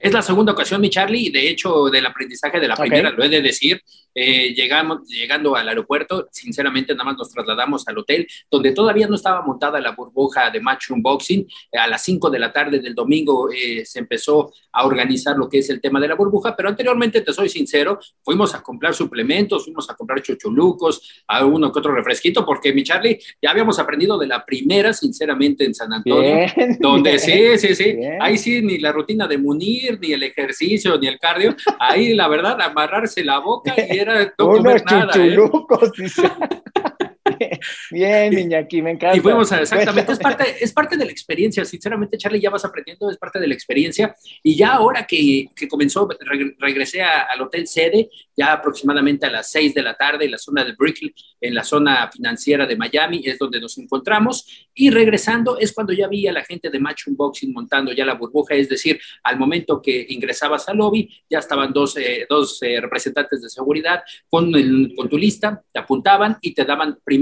[0.00, 3.22] Es la segunda ocasión, mi Charlie, y de hecho, del aprendizaje de la primera, lo
[3.22, 3.82] he de decir,
[4.14, 9.14] eh, llegamos, llegando al aeropuerto, sinceramente nada más nos trasladamos al hotel, donde todavía no
[9.14, 11.46] estaba montada la burbuja de Matchroom Boxing.
[11.78, 15.58] A las 5 de la tarde del domingo eh, se empezó a organizar lo que
[15.58, 19.64] es el tema de la burbuja, pero anteriormente, te soy sincero, fuimos a comprar suplementos,
[19.64, 24.18] fuimos a comprar chuchulucos, a uno que otro refresquito, porque mi Charlie, ya habíamos aprendido
[24.18, 28.20] de la primera, sinceramente, en San Antonio, Bien, donde bien, sí, sí, sí, bien.
[28.20, 32.28] ahí sí, ni la rutina de Munir, ni el ejercicio, ni el cardio, ahí la
[32.28, 35.12] verdad, amarrarse la boca y era no comer nada.
[35.16, 35.36] ¿eh?
[37.90, 39.16] Bien, Iñaki, me encanta.
[39.16, 42.64] Y fuimos a, exactamente, es parte, es parte de la experiencia, sinceramente, Charlie, ya vas
[42.64, 44.14] aprendiendo, es parte de la experiencia.
[44.42, 49.30] Y ya ahora que, que comenzó, reg- regresé a- al hotel sede, ya aproximadamente a
[49.30, 52.76] las 6 de la tarde, en la zona de Brickell, en la zona financiera de
[52.76, 54.66] Miami, es donde nos encontramos.
[54.74, 58.14] Y regresando es cuando ya vi a la gente de Match Unboxing montando ya la
[58.14, 62.80] burbuja, es decir, al momento que ingresabas al lobby, ya estaban dos, eh, dos eh,
[62.80, 67.19] representantes de seguridad con, el- con tu lista, te apuntaban y te daban primero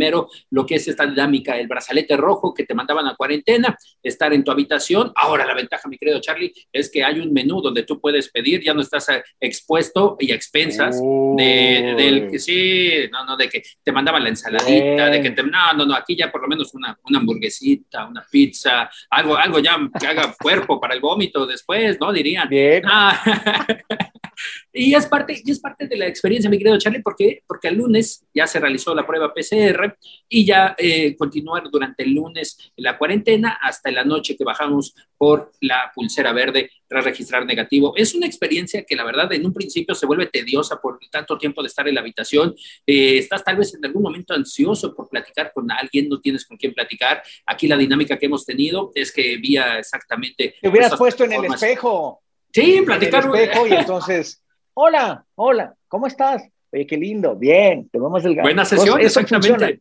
[0.51, 4.45] lo que es esta dinámica, el brazalete rojo que te mandaban a cuarentena, estar en
[4.45, 5.13] tu habitación.
[5.15, 8.63] Ahora la ventaja, mi querido Charlie, es que hay un menú donde tú puedes pedir,
[8.63, 13.49] ya no estás eh, expuesto y a expensas de, del que sí, no, no, de
[13.49, 16.49] que te mandaban la ensaladita, de que te, no, no, no, aquí ya por lo
[16.49, 21.47] menos una, una hamburguesita, una pizza, algo, algo ya que haga cuerpo para el vómito
[21.47, 22.13] después, ¿no?
[22.13, 22.49] Dirían.
[22.85, 23.67] Ah,
[24.73, 27.77] y es parte, y es parte de la experiencia, mi querido Charlie, porque, porque el
[27.77, 29.88] lunes ya se realizó la prueba PCR
[30.29, 35.53] y ya eh, continuar durante el lunes la cuarentena hasta la noche que bajamos por
[35.61, 37.93] la pulsera verde tras registrar negativo.
[37.97, 41.63] Es una experiencia que la verdad en un principio se vuelve tediosa por tanto tiempo
[41.63, 42.55] de estar en la habitación.
[42.87, 46.57] Eh, estás tal vez en algún momento ansioso por platicar con alguien, no tienes con
[46.57, 47.23] quién platicar.
[47.47, 50.55] Aquí la dinámica que hemos tenido es que vía exactamente...
[50.61, 52.23] Te hubieras puesto en el espejo.
[52.53, 53.25] Sí, platicar.
[53.25, 54.43] En el espejo y entonces,
[54.75, 56.43] hola, hola, ¿cómo estás?
[56.73, 58.47] Oye, qué lindo, bien, te vamos delgado.
[58.47, 59.49] Buena sesión, exactamente.
[59.49, 59.81] funciona.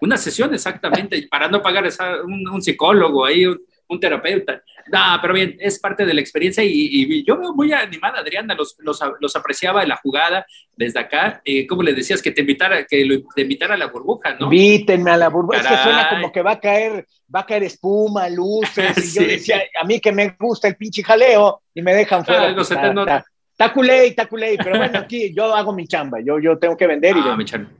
[0.00, 4.62] Una sesión, exactamente, para no pagar esa- un, un psicólogo ahí, un, un terapeuta.
[4.92, 8.76] No, pero bien, es parte de la experiencia y, yo veo muy animada, Adriana, los,
[8.78, 10.46] los, apreciaba en la jugada
[10.76, 11.40] desde acá.
[11.44, 14.46] Eh, ¿Cómo le decías que te invitara, que lo, te invitara a la burbuja, no?
[14.46, 15.58] Invítenme a la burbuja.
[15.58, 19.16] Es que suena como que va a caer, va a caer espuma, luces.
[19.16, 22.42] Y yo decía, a mí que me gusta el pinche jaleo y me dejan fuera.
[22.42, 23.24] Ah, está, culé,
[23.58, 27.20] está culé, pero bueno, aquí yo hago mi chamba, yo, yo tengo que vender y
[27.20, 27.70] ah, mi chamba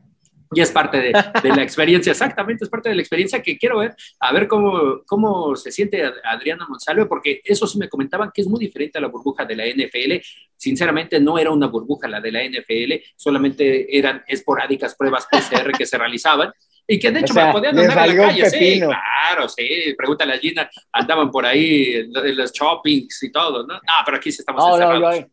[0.53, 3.95] y es parte de, la experiencia, exactamente, es parte de la experiencia que quiero ver,
[4.21, 8.49] a ver cómo, cómo se siente Adriana Monsalve, porque eso sí me comentaban que es
[8.49, 10.15] muy diferente a la burbuja de la NFL.
[10.57, 15.87] Sinceramente, no era una burbuja la de la NFL, solamente eran esporádicas pruebas PCR que
[15.87, 16.53] se realizaban.
[16.89, 20.39] Y que de hecho me podían andar en la calle, sí, claro, sí, pregúntale a
[20.39, 23.75] Gina, andaban por ahí en los shoppings y todo, ¿no?
[23.75, 25.27] No, pero aquí sí estamos encerrados.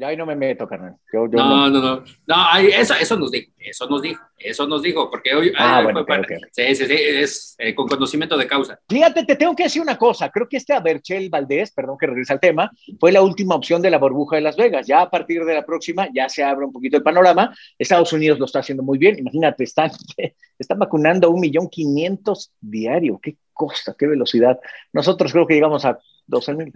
[0.00, 0.96] Ya ahí no me meto, carnal.
[1.12, 2.58] no, no, no, no.
[2.58, 6.06] eso, eso nos dijo, eso nos dijo, eso nos dijo, porque hoy ah, bueno,
[6.52, 8.80] Sí, sí, sí, es eh, con conocimiento de causa.
[8.88, 10.30] Fíjate, te tengo que decir una cosa.
[10.30, 13.90] Creo que este Aberchel Valdés, perdón que regrese al tema, fue la última opción de
[13.90, 14.86] la burbuja de Las Vegas.
[14.86, 17.54] Ya a partir de la próxima ya se abre un poquito el panorama.
[17.78, 19.18] Estados Unidos lo está haciendo muy bien.
[19.18, 19.90] Imagínate, están,
[20.58, 23.20] están vacunando a un millón quinientos diario.
[23.22, 24.58] Qué cosa, qué velocidad.
[24.94, 25.98] Nosotros creo que llegamos a
[26.30, 26.72] 12 mil.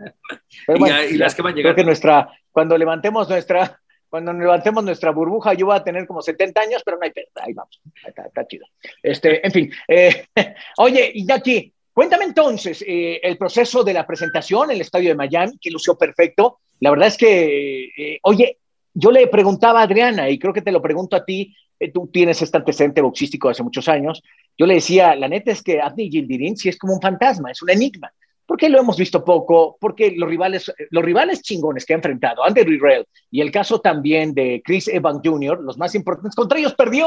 [1.11, 1.75] y, las que van a llegar.
[1.75, 6.23] Creo que nuestra, cuando levantemos nuestra, cuando levantemos nuestra burbuja, yo voy a tener como
[6.23, 7.43] 70 años, pero no hay pérdida.
[7.43, 7.81] Ahí vamos.
[8.07, 8.67] Está, chido.
[9.03, 9.73] Este, en fin.
[9.89, 10.27] Eh,
[10.79, 15.59] oye, Iñaki, cuéntame entonces eh, el proceso de la presentación en el estadio de Miami,
[15.61, 16.61] que lució perfecto.
[16.79, 18.59] La verdad es que, eh, oye,
[18.95, 21.57] yo le preguntaba a Adriana, y creo que te lo pregunto a ti,
[21.93, 24.23] tú tienes este antecedente boxístico de hace muchos años.
[24.57, 27.61] Yo le decía, la neta es que Abdi Gildirin sí es como un fantasma, es
[27.63, 28.13] un enigma
[28.47, 32.79] porque lo hemos visto poco, porque los rivales, los rivales chingones que ha enfrentado, Andy
[32.79, 37.07] Rell y el caso también de Chris Evans Jr., los más importantes, contra ellos perdió.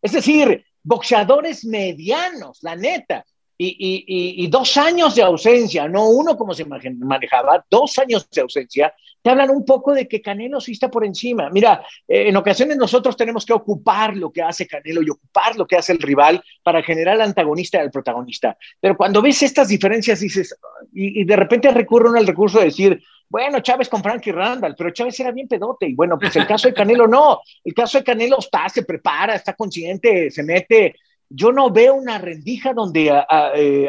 [0.00, 3.24] Es decir, boxeadores medianos, la neta.
[3.60, 9.30] Y, dos años de ausencia, no uno como se manejaba, dos años de ausencia, te
[9.30, 11.50] hablan un poco de que Canelo sí está por encima.
[11.50, 15.66] Mira, eh, en ocasiones nosotros tenemos que ocupar lo que hace Canelo y ocupar lo
[15.66, 18.56] que hace el rival para generar al antagonista y al protagonista.
[18.80, 20.56] Pero cuando ves estas diferencias, dices,
[20.92, 25.18] y, de repente recurren al recurso de decir, bueno, Chávez con Frankie Randall, pero Chávez
[25.20, 25.86] era bien pedote.
[25.88, 27.40] Y bueno, pues el caso de Canelo no.
[27.64, 30.94] El caso de Canelo está, se prepara, está consciente, se mete,
[31.30, 33.88] yo no veo una rendija donde a, a, eh,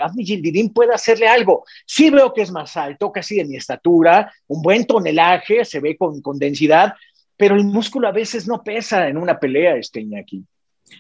[0.74, 1.66] pueda hacerle algo.
[1.86, 5.98] Sí veo que es más alto, casi de mi estatura, un buen tonelaje, se ve
[5.98, 6.94] con, con densidad,
[7.38, 10.44] pero el músculo a veces no pesa en una pelea, este Iñaki.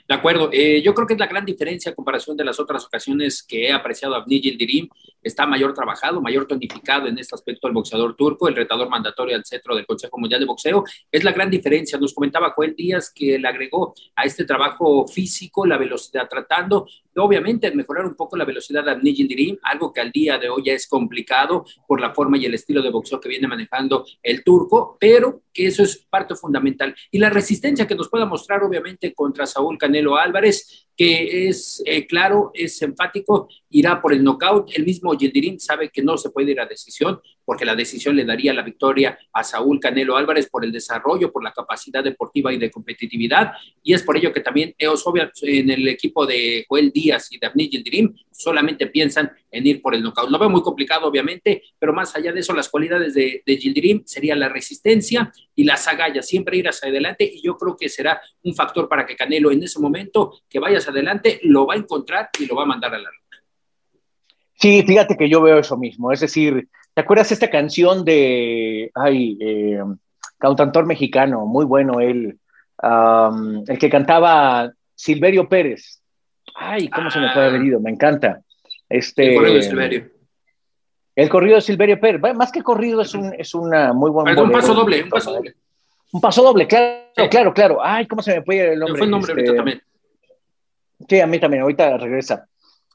[0.08, 2.86] De acuerdo, eh, yo creo que es la gran diferencia en comparación de las otras
[2.86, 4.90] ocasiones que he apreciado a Abnigil Dirim.
[5.22, 9.46] Está mayor trabajado, mayor tonificado en este aspecto el boxeador turco, el retador mandatorio al
[9.46, 10.84] centro del Consejo Mundial de Boxeo.
[11.12, 12.00] Es la gran diferencia.
[12.00, 16.88] Nos comentaba Joel Díaz que le agregó a este trabajo físico la velocidad, tratando
[17.24, 20.74] obviamente mejorar un poco la velocidad de Dirim, algo que al día de hoy ya
[20.74, 24.98] es complicado por la forma y el estilo de boxeo que viene manejando el turco,
[25.00, 26.96] pero que eso es parte fundamental.
[27.12, 32.06] Y la resistencia que nos pueda mostrar, obviamente, contra Saúl Canelo Álvarez, que es eh,
[32.06, 34.72] claro, es enfático, irá por el knockout.
[34.76, 38.26] El mismo Yildirim sabe que no se puede ir a decisión, porque la decisión le
[38.26, 42.58] daría la victoria a Saúl Canelo Álvarez por el desarrollo, por la capacidad deportiva y
[42.58, 43.54] de competitividad.
[43.82, 45.06] Y es por ello que también EOS
[45.44, 50.04] en el equipo de Joel Díaz y Abni Yildirim solamente piensan en ir por el
[50.04, 50.30] knockout.
[50.30, 54.04] Lo veo muy complicado, obviamente, pero más allá de eso, las cualidades de, de Yildirim
[54.06, 57.30] sería la resistencia y las agallas, siempre ir hacia adelante.
[57.34, 60.80] Y yo creo que será un factor para que Canelo en ese momento que vaya
[60.90, 63.20] adelante, lo va a encontrar y lo va a mandar a la luna.
[64.56, 66.12] Sí, fíjate que yo veo eso mismo.
[66.12, 69.80] Es decir, ¿te acuerdas esta canción de, ay, eh,
[70.38, 72.38] cantautor mexicano, muy bueno él,
[72.82, 76.02] el que cantaba Silverio Pérez?
[76.56, 77.80] Ay, ¿cómo se me puede haber ido?
[77.80, 78.42] Me encanta.
[78.90, 80.10] Este, el corrido de Silverio.
[81.16, 82.22] El corrido de Silverio Pérez.
[82.36, 84.42] Más que corrido, es, un, es una muy buena.
[84.42, 85.56] un paso doble, un paso doble.
[86.12, 87.80] Un paso doble, claro, claro, claro.
[87.82, 88.98] Ay, ¿cómo se me puede ir el nombre?
[88.98, 89.82] fue el nombre ahorita este, también.
[91.08, 92.48] Sí, a mí también, ahorita regresa.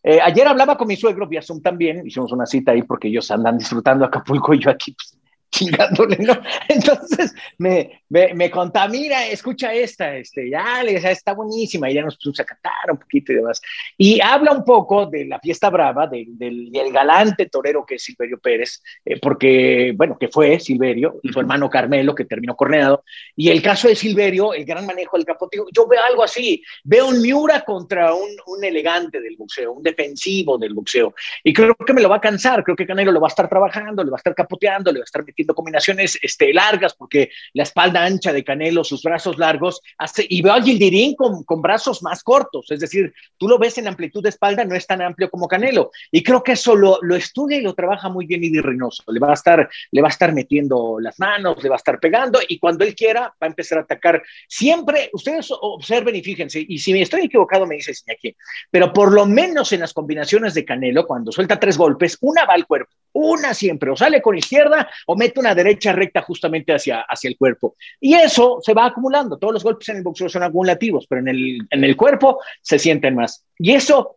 [0.03, 3.31] Eh, ayer hablaba con mi suegro vía Zoom también, hicimos una cita ahí porque ellos
[3.31, 5.19] andan disfrutando Acapulco y yo aquí pues,
[5.55, 6.37] chingándole, ¿no?
[6.69, 12.17] Entonces me, me, me contamina, escucha esta, este, ya, le está buenísima, y ya nos
[12.17, 13.61] pusimos a cantar un poquito y demás.
[13.97, 18.39] Y habla un poco de la fiesta brava, del, del galante torero que es Silverio
[18.39, 23.05] Pérez, eh, porque, bueno, que fue Silverio, su hermano Carmelo, que terminó corneado,
[23.37, 27.09] y el caso de Silverio, el gran manejo del capotillo, yo veo algo así, veo
[27.09, 31.15] un Miura contra un, un elegante del boxeo, un defensivo del boxeo,
[31.45, 33.49] y creo que me lo va a cansar, creo que Canelo lo va a estar
[33.49, 37.31] trabajando, le va a estar capoteando, le va a estar metiendo combinaciones este, largas, porque
[37.53, 42.03] la espalda ancha de Canelo, sus brazos largos, hace, y veo a Gildirín con, brazos
[42.03, 45.31] más cortos, es decir, tú lo ves en amplitud de espalda, no es tan amplio
[45.31, 48.61] como Canelo, y creo que eso lo, lo estudia y lo trabaja muy bien Idi
[48.61, 51.79] Reynoso, le va, a estar, le va a estar metiendo las manos, le va a
[51.79, 54.23] estar pegando, y cuando él quiera, va a empezar a atacar.
[54.49, 58.35] Siempre, ustedes observen y fíjense, y si me estoy equivocado, me dice aquí,
[58.71, 62.55] pero por lo menos en las combinaciones de Canelo, cuando suelta tres golpes, una va
[62.55, 67.01] al cuerpo, una siempre, o sale con izquierda o mete una derecha recta justamente hacia,
[67.03, 67.77] hacia el cuerpo.
[68.01, 69.39] Y eso se va acumulando.
[69.39, 72.79] Todos los golpes en el boxeo son acumulativos, pero en el, en el cuerpo se
[72.79, 73.45] sienten más.
[73.59, 74.17] Y eso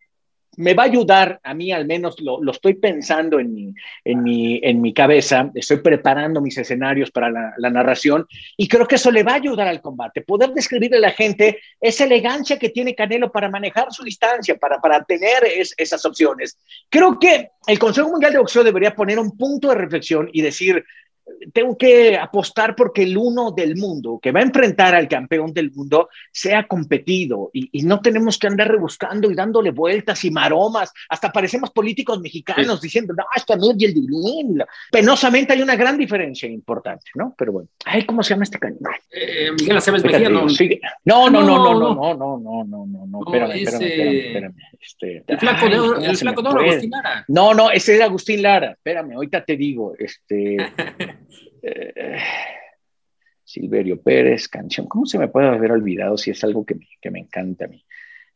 [0.57, 4.23] me va a ayudar, a mí al menos lo, lo estoy pensando en mi, en,
[4.23, 9.11] mi, en mi cabeza, estoy preparando mis escenarios para la, narración y creo que eso
[9.11, 12.95] le va a ayudar al combate, poder describirle a la gente esa elegancia que tiene
[12.95, 16.57] Canelo para manejar su distancia, para, para tener es, esas opciones.
[16.89, 20.83] Creo que el Consejo Mundial de Boxeo debería poner un punto de reflexión y decir,
[21.53, 25.71] tengo que apostar porque el uno del mundo que va a enfrentar al campeón del
[25.71, 30.91] mundo sea competido y, y, no tenemos que andar rebuscando y dándole vueltas y maromas.
[31.09, 32.87] Hasta parecemos políticos mexicanos sí.
[32.87, 34.65] diciendo, no, esto no es el divino.
[34.91, 37.33] Penosamente hay una gran diferencia importante, ¿no?
[37.37, 38.79] Pero bueno, ay, ¿cómo se llama este cañón?
[39.11, 40.47] Eh, Miguel Aceves Mejía, no.
[41.05, 44.55] No, no, no, no, no, no, no, no, no, no, no, espérame, espérame, espérame, espérame.
[44.79, 47.25] Este, el flaco de oro, el flaco de oro, Agustín Lara.
[47.27, 48.71] No, no, ese era Agustín Lara.
[48.71, 50.57] Espérame, ahorita te digo, este.
[51.61, 52.17] Eh,
[53.43, 54.87] Silverio Pérez, canción.
[54.87, 57.67] ¿Cómo se me puede haber olvidado si es algo que me, que me encanta a
[57.67, 57.83] mí?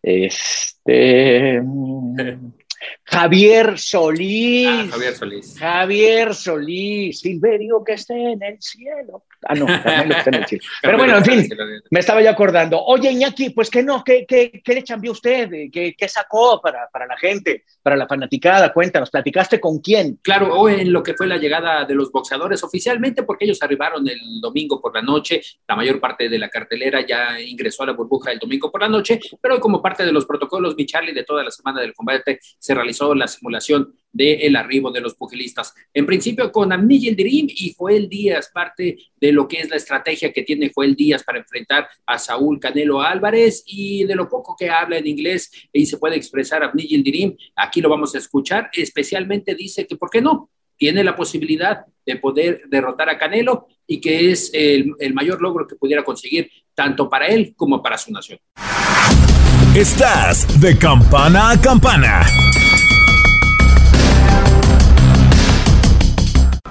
[0.02, 1.62] Este.
[3.04, 4.68] Javier Solís.
[4.68, 5.60] Ah, Javier Solís.
[5.60, 7.20] Javier Solís.
[7.20, 9.24] Silverio que esté en el cielo.
[9.44, 10.64] Ah, no, Carmelo está en el cielo.
[10.82, 11.50] Pero bueno, en fin,
[11.90, 12.84] me estaba ya acordando.
[12.84, 15.50] Oye, Iñaki, pues que no, ¿qué, qué, qué le cambió usted?
[15.72, 18.72] ¿Qué, qué sacó para, para, la gente, para la fanaticada?
[18.72, 20.20] Cuéntanos, ¿platicaste con quién?
[20.22, 24.08] Claro, hoy en lo que fue la llegada de los boxeadores oficialmente, porque ellos arribaron
[24.08, 27.94] el domingo por la noche, la mayor parte de la cartelera ya ingresó a la
[27.94, 31.24] burbuja el domingo por la noche, pero como parte de los protocolos, mi Charlie, de
[31.24, 35.74] toda la semana del combate, se realizó la simulación del el arribo de los pugilistas.
[35.94, 40.34] En principio con Amni Yildirim y Joel Díaz, parte de lo que es la estrategia
[40.34, 44.70] que tiene Joel Díaz para enfrentar a Saúl Canelo Álvarez y de lo poco que
[44.70, 49.56] habla en inglés y se puede expresar Amni Yildirim, aquí lo vamos a escuchar, especialmente
[49.56, 50.50] dice que, ¿por qué no?
[50.78, 55.68] Tiene la posibilidad de poder derrotar a Canelo y que es el, el mayor logro
[55.68, 58.40] que pudiera conseguir tanto para él como para su nación.
[59.76, 62.26] Estás de campana a campana.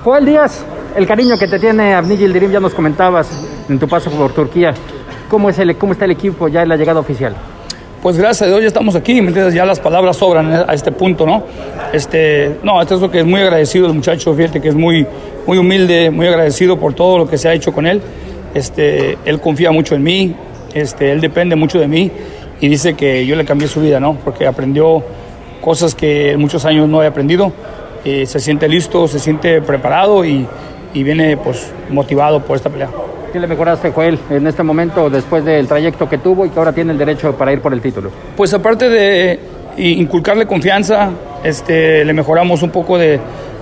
[0.02, 0.64] Joel Díaz,
[0.96, 3.28] el cariño que te tiene Abni Yildirim, ya nos comentabas
[3.68, 4.72] en tu paso por Turquía.
[5.28, 7.36] ¿Cómo, es el, ¿Cómo está el equipo ya en la llegada oficial?
[8.02, 9.30] Pues gracias a Dios ya estamos aquí, ¿me?
[9.52, 11.44] Ya las palabras sobran a este punto, ¿no?
[11.92, 15.06] Este, no, esto es lo que es muy agradecido el muchacho, fíjate que es muy,
[15.46, 18.00] muy humilde, muy agradecido por todo lo que se ha hecho con él.
[18.54, 20.34] Este, él confía mucho en mí,
[20.72, 22.10] este, él depende mucho de mí
[22.58, 24.16] y dice que yo le cambié su vida, ¿no?
[24.24, 25.04] Porque aprendió
[25.60, 27.52] cosas que en muchos años no había aprendido.
[28.04, 30.46] Eh, se siente listo, se siente preparado y,
[30.94, 32.88] y, viene pues motivado por esta pelea.
[33.32, 36.72] ¿Qué le mejoraste, Joel, en este momento después del trayecto que tuvo y que ahora
[36.72, 38.10] tiene el derecho para ir por el título?
[38.36, 39.38] Pues aparte de
[39.76, 41.10] inculcarle confianza,
[41.44, 43.20] este, le mejoramos un poco de,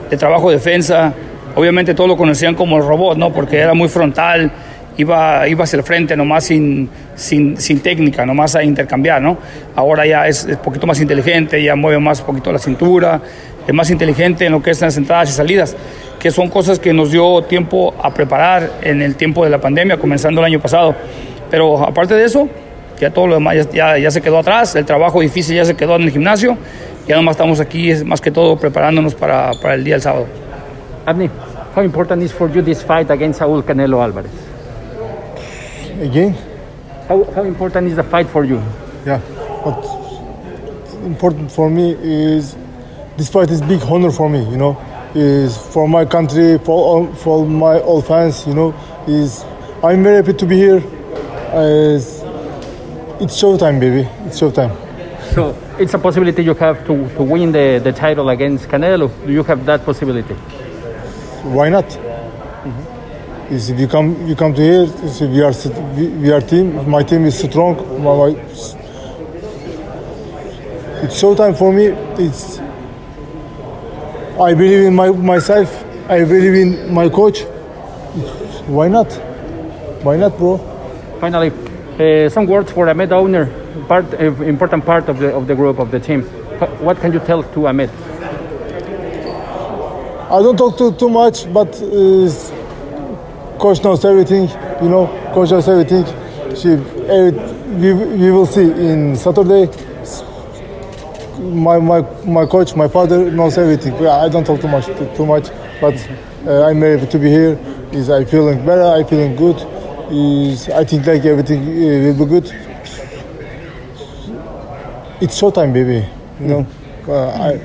[0.08, 1.12] de trabajo de defensa.
[1.54, 3.32] Obviamente todos lo conocían como el robot, ¿no?
[3.32, 4.50] Porque era muy frontal,
[4.96, 9.38] iba, iba hacia el frente nomás sin, sin, sin técnica, nomás a intercambiar, ¿no?
[9.74, 13.20] Ahora ya es un poquito más inteligente, ya mueve más un poquito la cintura,
[13.68, 15.76] es más inteligente en lo que es las entradas y salidas,
[16.18, 19.98] que son cosas que nos dio tiempo a preparar en el tiempo de la pandemia,
[19.98, 20.94] comenzando el año pasado.
[21.50, 22.48] Pero aparte de eso,
[22.98, 25.76] ya todo lo demás ya, ya, ya se quedó atrás, el trabajo difícil ya se
[25.76, 26.56] quedó en el gimnasio,
[27.06, 30.26] ya nomás estamos aquí, es más que todo preparándonos para, para el día del sábado.
[31.04, 31.28] Abni,
[31.76, 34.30] how important is for you this fight against Saúl Canelo Álvarez?
[36.02, 36.34] Again?
[37.06, 38.62] How, how important is the fight for you?
[39.04, 39.18] Yeah,
[39.62, 39.84] what
[41.04, 42.56] important for me is
[43.18, 44.78] this fight is big honor for me, you know,
[45.12, 48.72] is for my country, for all, for my old fans, you know,
[49.08, 49.44] is
[49.82, 50.76] I'm very happy to be here.
[50.78, 51.96] Uh,
[53.20, 54.08] it's, showtime, baby.
[54.24, 54.72] It's showtime.
[55.34, 59.10] So it's a possibility you have to, to win the, the title against Canelo.
[59.26, 60.34] Do you have that possibility?
[61.42, 61.86] Why not?
[61.86, 63.54] Mm-hmm.
[63.54, 64.82] Is if you come, you come to here.
[64.82, 65.52] Is we are,
[65.96, 66.88] we, we are team.
[66.88, 67.76] My team is strong.
[68.00, 68.40] My, my,
[71.02, 71.86] it's showtime for me.
[72.22, 72.60] It's
[74.40, 75.84] I believe in my, myself.
[76.08, 77.42] I believe in my coach.
[78.68, 79.12] Why not?
[80.04, 80.58] Why not, bro?
[81.18, 81.50] Finally,
[81.98, 83.46] uh, some words for Ahmed owner,
[83.88, 86.22] part uh, important part of the of the group of the team.
[86.80, 87.90] What can you tell to Ahmed?
[90.30, 94.48] I don't talk too, too much, but uh, coach knows everything.
[94.80, 96.04] You know, coach knows everything.
[96.54, 96.68] She,
[97.08, 97.32] every,
[97.74, 99.66] we, we will see in Saturday.
[101.48, 103.94] My, my, my coach, my father knows everything.
[104.06, 105.48] I don't talk too much, too, too much,
[105.80, 105.94] but
[106.46, 107.58] uh, I'm able to be here.
[107.92, 108.84] Is I feeling better?
[108.84, 109.56] I feeling good.
[110.10, 112.44] Is I think like everything uh, will be good.
[115.20, 116.06] It's showtime, baby.
[116.40, 116.66] You know,
[117.08, 117.60] uh, I,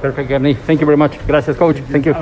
[0.00, 0.54] Perfect, Ernie.
[0.54, 1.18] Thank you very much.
[1.26, 1.78] Gracias, coach.
[1.90, 2.14] Thank you.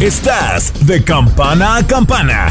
[0.00, 2.50] Estás de campana a campana.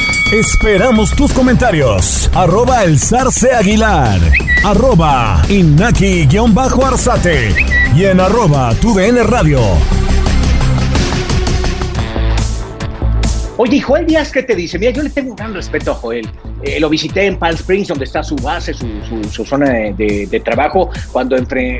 [0.31, 2.29] Esperamos tus comentarios.
[2.33, 4.19] Arroba el zarce aguilar.
[4.63, 7.55] Arroba inaki-arzate.
[7.95, 9.59] Y en arroba tu DN radio.
[13.57, 14.79] Oye, ¿y Joel Díaz, ¿qué te dice?
[14.79, 16.29] Mira, yo le tengo un gran respeto a Joel.
[16.63, 21.35] Eh, lo visité en Palm Springs, donde está su base, su, zona de, trabajo, cuando,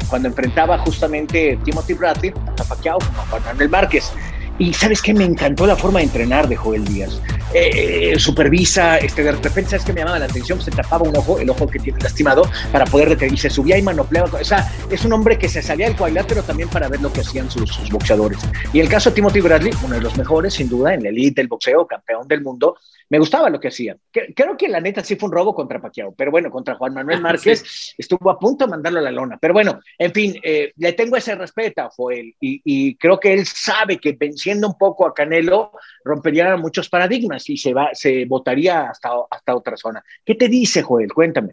[0.10, 4.12] cuando enfrentaba justamente Timothy Bradley a Pacquiao a Juan Manuel Márquez.
[4.60, 5.14] Y ¿sabes qué?
[5.14, 7.20] Me encantó la forma de entrenar de Joel Díaz.
[7.54, 10.62] Eh, eh, supervisa, este, de repente, ¿sabes qué me llamaba la atención?
[10.62, 13.34] Se tapaba un ojo, el ojo que tiene lastimado, para poder detener.
[13.34, 14.30] Y se subía y manopleaba.
[14.40, 17.22] O sea, es un hombre que se salía del cuadrilátero también para ver lo que
[17.22, 18.40] hacían sus, sus boxeadores.
[18.72, 21.42] Y el caso de Timothy Bradley, uno de los mejores, sin duda, en la elite
[21.42, 22.78] del boxeo, campeón del mundo,
[23.10, 23.98] me gustaba lo que hacía.
[24.12, 26.94] Que- Creo que la neta sí fue un robo contra Pacquiao, pero bueno, contra Juan
[26.94, 29.38] Manuel Márquez estuvo a punto de mandarlo a la lona.
[29.42, 33.34] Pero bueno, en fin, eh, le tengo ese respeto a Joel y, y creo que
[33.34, 35.72] él sabe que venciendo un poco a Canelo
[36.04, 40.04] rompería muchos paradigmas y se va, se votaría hasta, hasta otra zona.
[40.26, 41.12] ¿Qué te dice Joel?
[41.14, 41.52] Cuéntame.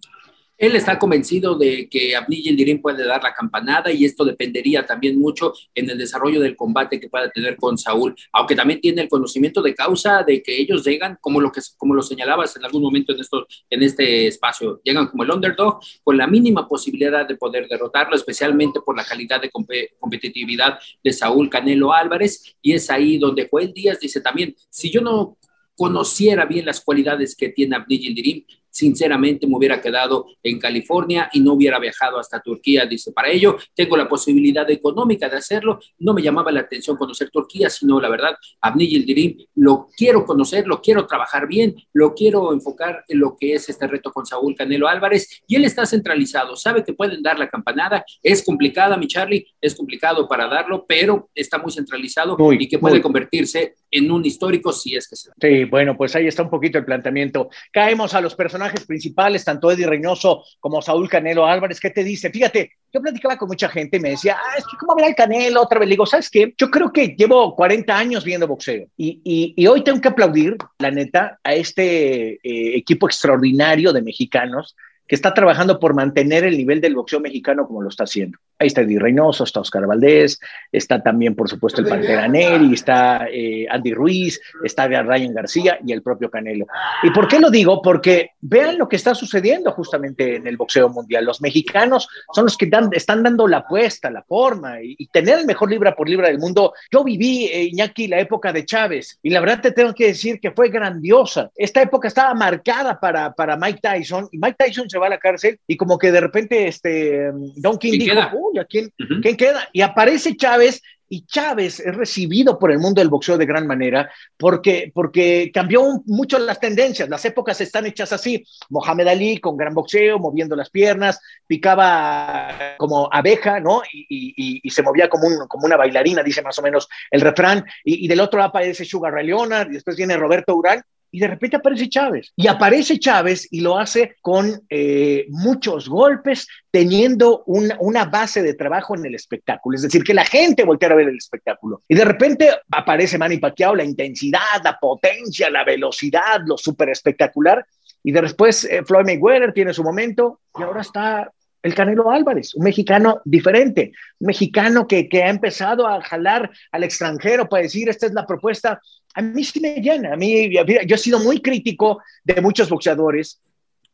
[0.58, 5.16] Él está convencido de que Abdi Yildirim puede dar la campanada y esto dependería también
[5.18, 9.08] mucho en el desarrollo del combate que pueda tener con Saúl, aunque también tiene el
[9.08, 12.82] conocimiento de causa de que ellos llegan, como lo que como lo señalabas en algún
[12.82, 17.36] momento en, esto, en este espacio, llegan como el underdog con la mínima posibilidad de
[17.36, 22.90] poder derrotarlo, especialmente por la calidad de compe- competitividad de Saúl Canelo Álvarez, y es
[22.90, 25.38] ahí donde Joel Díaz dice también, si yo no
[25.76, 31.40] conociera bien las cualidades que tiene Abdi Yildirim, sinceramente me hubiera quedado en California y
[31.40, 32.86] no hubiera viajado hasta Turquía.
[32.86, 35.80] Dice, para ello tengo la posibilidad económica de hacerlo.
[35.98, 40.66] No me llamaba la atención conocer Turquía, sino la verdad, Abni Yildirim, lo quiero conocer,
[40.66, 44.54] lo quiero trabajar bien, lo quiero enfocar en lo que es este reto con Saúl
[44.54, 49.06] Canelo Álvarez y él está centralizado, sabe que pueden dar la campanada, es complicada, mi
[49.06, 53.02] Charlie, es complicado para darlo, pero está muy centralizado y que puede muy.
[53.02, 55.34] convertirse en un histórico si es que se da.
[55.40, 57.48] Sí, bueno, pues ahí está un poquito el planteamiento.
[57.72, 61.80] Caemos a los personajes principales, tanto Eddie Reynoso como Saúl Canelo Álvarez.
[61.80, 62.30] ¿Qué te dice?
[62.30, 65.14] Fíjate, yo platicaba con mucha gente y me decía, ah, es que cómo verá el
[65.14, 65.88] Canelo otra vez.
[65.88, 66.54] Le digo, ¿sabes qué?
[66.56, 70.56] Yo creo que llevo 40 años viendo boxeo y, y- y hoy tengo que aplaudir,
[70.78, 76.56] la neta, a este eh, equipo extraordinario de mexicanos que está trabajando por mantener el
[76.56, 78.38] nivel del boxeo mexicano como lo está haciendo.
[78.60, 80.40] Ahí está Eddie Reynoso, está Oscar Valdés,
[80.72, 85.92] está también, por supuesto, el Pantera Neri, está eh, Andy Ruiz, está Ryan García y
[85.92, 86.66] el propio Canelo.
[87.04, 87.80] ¿Y por qué lo digo?
[87.80, 91.24] Porque vean lo que está sucediendo justamente en el boxeo mundial.
[91.24, 95.70] Los mexicanos son los que están dando la apuesta, la forma y, tener el mejor
[95.70, 96.74] libra por libra del mundo.
[96.92, 100.40] Yo viví, eh, Iñaki, la época de Chávez y la verdad te tengo que decir
[100.40, 101.50] que fue grandiosa.
[101.56, 105.18] Esta época estaba marcada para, para Mike Tyson y Mike Tyson se va a la
[105.18, 108.92] cárcel y como que de repente este, Don King dijo, uy, ¿a quién,
[109.22, 109.68] ¿quién queda?
[109.72, 114.10] Y aparece Chávez y Chávez es recibido por el mundo del boxeo de gran manera
[114.36, 117.08] porque, porque cambió mucho las tendencias.
[117.08, 118.44] Las épocas están hechas así.
[118.68, 123.82] Mohamed Ali con gran boxeo, moviendo las piernas, picaba como abeja, ¿no?
[123.92, 127.64] Y, y, se movía como, un, como una bailarina, dice más o menos el refrán.
[127.84, 131.28] Y, del otro lado aparece Sugar Ray Leonard y después viene Roberto Urán y de
[131.28, 132.32] repente aparece Chávez.
[132.36, 138.96] Y aparece Chávez y lo hace con eh, muchos golpes, teniendo una base de trabajo
[138.96, 139.76] en el espectáculo.
[139.76, 141.82] Es decir, que la gente voltea a ver el espectáculo.
[141.88, 147.64] Y de repente aparece Manny Pacquiao, la intensidad, la potencia, la velocidad, lo súper espectacular.
[148.02, 151.30] Y después eh, Floyd Mayweather tiene su momento y ahora está
[151.62, 156.84] el Canelo Álvarez, un mexicano diferente, un mexicano que, que, ha empezado a jalar al
[156.84, 158.80] extranjero para decir, esta es la propuesta.
[159.14, 163.40] A mí sí me llena, a mí, yo he sido muy crítico de muchos boxeadores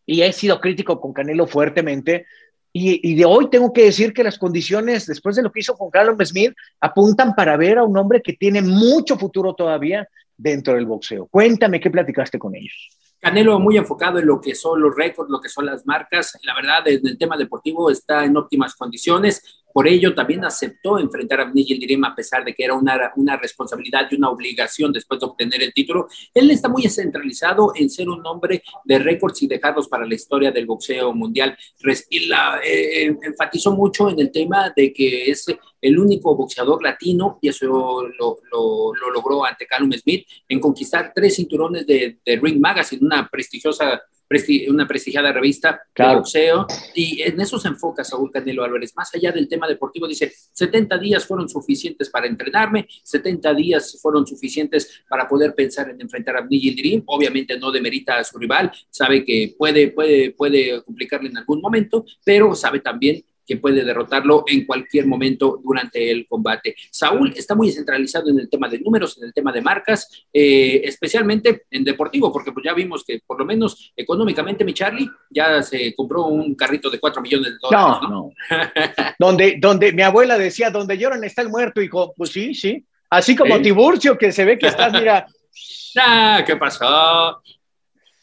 [0.06, 2.26] y he sido crítico con Canelo fuertemente.
[2.76, 5.90] Y, de hoy tengo que decir que las condiciones, después de lo que hizo con
[5.90, 10.84] Carlos Smith, apuntan para ver a un hombre que tiene mucho futuro todavía dentro del
[10.84, 11.28] boxeo.
[11.28, 12.90] Cuéntame qué platicaste con ellos.
[13.24, 16.38] Canelo muy enfocado en lo que son los récords, lo que son las marcas.
[16.42, 19.62] La verdad, en el tema deportivo está en óptimas condiciones.
[19.72, 23.38] Por ello, también aceptó enfrentar a Nigel Direma a pesar de que era una, una
[23.38, 26.06] responsabilidad y una obligación después de obtener el título.
[26.34, 30.52] Él está muy centralizado en ser un hombre de récords y dejarlos para la historia
[30.52, 31.56] del boxeo mundial.
[32.10, 35.46] Y la, eh, enfatizó mucho en el tema de que es
[35.84, 41.36] el único boxeador latino, y eso lo, lo, logró ante Callum Smith, en conquistar tres
[41.36, 44.02] cinturones de, de Ring Magazine, una prestigiosa
[44.68, 48.92] una prestigiada revista de boxeo, y en eso se enfoca Saúl Canelo Álvarez.
[48.96, 54.26] Más allá del tema deportivo, dice, 70 días fueron suficientes para entrenarme, 70 días fueron
[54.26, 57.02] suficientes para poder pensar en enfrentar a Abdi Dream.
[57.06, 62.04] Obviamente no demerita a su rival, sabe que puede, puede, puede complicarle en algún momento,
[62.24, 66.74] pero sabe también que puede derrotarlo en cualquier momento durante el combate.
[66.90, 70.80] Saúl está muy centralizado en el tema de números, en el tema de marcas, eh,
[70.84, 75.62] especialmente en deportivo, porque pues ya vimos que por lo menos económicamente mi Charlie ya
[75.62, 77.98] se compró un carrito de 4 millones de dólares.
[78.02, 78.32] No, no.
[79.18, 82.84] donde, donde mi abuela decía, donde lloran está el muerto, hijo, pues sí, sí.
[83.10, 85.26] Así como Tiburcio, que se ve que estás, mira.
[86.00, 86.84] ah, ¿qué pasó?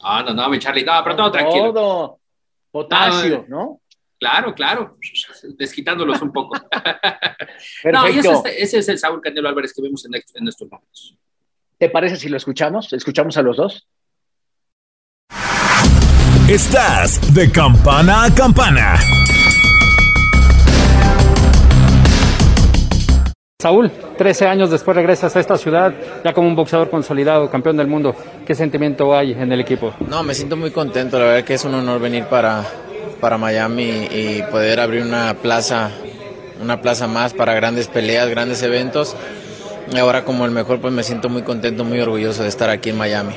[0.03, 1.73] Ah, no, no, mi Charlie, no, pero todo tranquilo.
[1.73, 2.19] Todo.
[2.71, 3.80] Potasio, ¿no?
[4.21, 4.97] Claro, claro,
[5.57, 6.55] desquitándolos un poco.
[7.91, 11.17] no, y ese, ese, es el Saúl Canelo Álvarez que vemos en, en estos momentos.
[11.79, 12.93] ¿Te parece si lo escuchamos?
[12.93, 13.87] ¿Escuchamos a los dos?
[16.47, 18.99] Estás de campana a campana.
[23.59, 27.87] Saúl, 13 años después regresas a esta ciudad ya como un boxeador consolidado, campeón del
[27.87, 28.15] mundo.
[28.45, 29.95] ¿Qué sentimiento hay en el equipo?
[30.07, 31.17] No, me siento muy contento.
[31.17, 32.63] La verdad que es un honor venir para,
[33.21, 35.91] para Miami y poder abrir una plaza,
[36.61, 39.15] una plaza más para grandes peleas, grandes eventos.
[39.93, 42.89] Y ahora como el mejor, pues me siento muy contento, muy orgulloso de estar aquí
[42.89, 43.35] en Miami.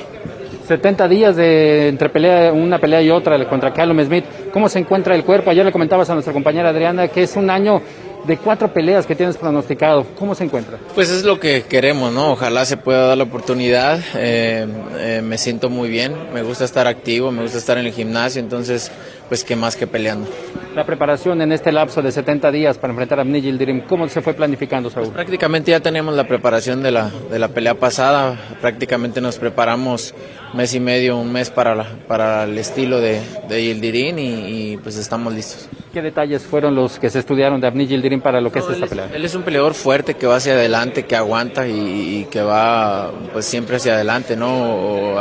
[0.67, 4.25] 70 días de entre pelea, una pelea y otra contra Callum Smith.
[4.53, 5.51] ¿Cómo se encuentra el cuerpo?
[5.51, 7.83] Ayer le comentabas a nuestra compañera Adriana que es un año
[8.27, 10.07] de cuatro peleas que tienes pronosticado.
[10.19, 10.79] ¿Cómo se encuentra?
[10.95, 12.33] Pues es lo que queremos, ¿no?
[12.33, 14.01] Ojalá se pueda dar la oportunidad.
[14.15, 14.67] Eh,
[14.99, 18.41] eh, me siento muy bien, me gusta estar activo, me gusta estar en el gimnasio,
[18.41, 18.91] entonces
[19.29, 20.29] pues qué más que peleando.
[20.75, 24.21] La preparación en este lapso de 70 días para enfrentar a Nigel Dirim, ¿cómo se
[24.21, 25.07] fue planificando, Saúl?
[25.07, 30.15] Pues prácticamente ya teníamos la preparación de la, de la pelea pasada, prácticamente nos preparamos
[30.53, 35.33] mes y medio, un mes para, para el estilo de, de Yildirim y, pues estamos
[35.33, 35.69] listos.
[35.93, 38.87] ¿Qué detalles fueron los que se estudiaron de Abni Yildirim para lo que es esta
[38.87, 39.11] pelea?
[39.15, 43.45] él es un peleador fuerte que va hacia adelante, que aguanta y, que va pues
[43.45, 45.15] siempre hacia adelante, ¿no?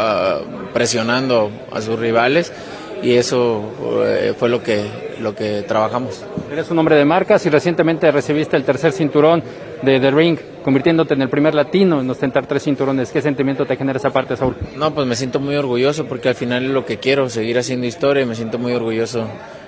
[0.74, 2.51] presionando a sus rivales
[3.04, 3.62] y eso
[4.06, 4.86] eh, fue lo que,
[5.20, 6.26] lo que trabajamos.
[6.51, 9.43] Eres un hombre de marcas y recientemente recibiste el tercer cinturón
[9.82, 13.12] de The Ring, convirtiéndote en el primer latino en ostentar tres cinturones.
[13.12, 14.56] ¿Qué sentimiento te genera esa parte, Saúl?
[14.78, 17.86] No, pues me siento muy orgulloso porque al final es lo que quiero, seguir haciendo
[17.86, 19.28] historia y me siento muy orgulloso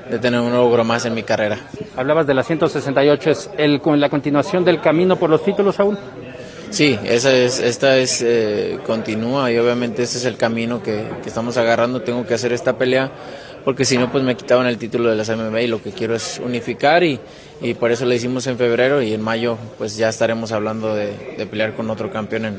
[0.09, 1.57] de tener un logro más en mi carrera.
[1.97, 5.97] Hablabas de la 168, ¿es el, con la continuación del camino por los títulos, Saúl?
[6.69, 11.29] Sí, esa es, esta es, eh, continúa y obviamente ese es el camino que, que,
[11.29, 12.01] estamos agarrando.
[12.01, 13.11] Tengo que hacer esta pelea
[13.63, 16.15] porque si no, pues me quitaban el título de las MMA y lo que quiero
[16.15, 17.19] es unificar y,
[17.61, 21.35] y por eso lo hicimos en febrero y en mayo pues ya estaremos hablando de,
[21.37, 22.57] de pelear con otro campeón en,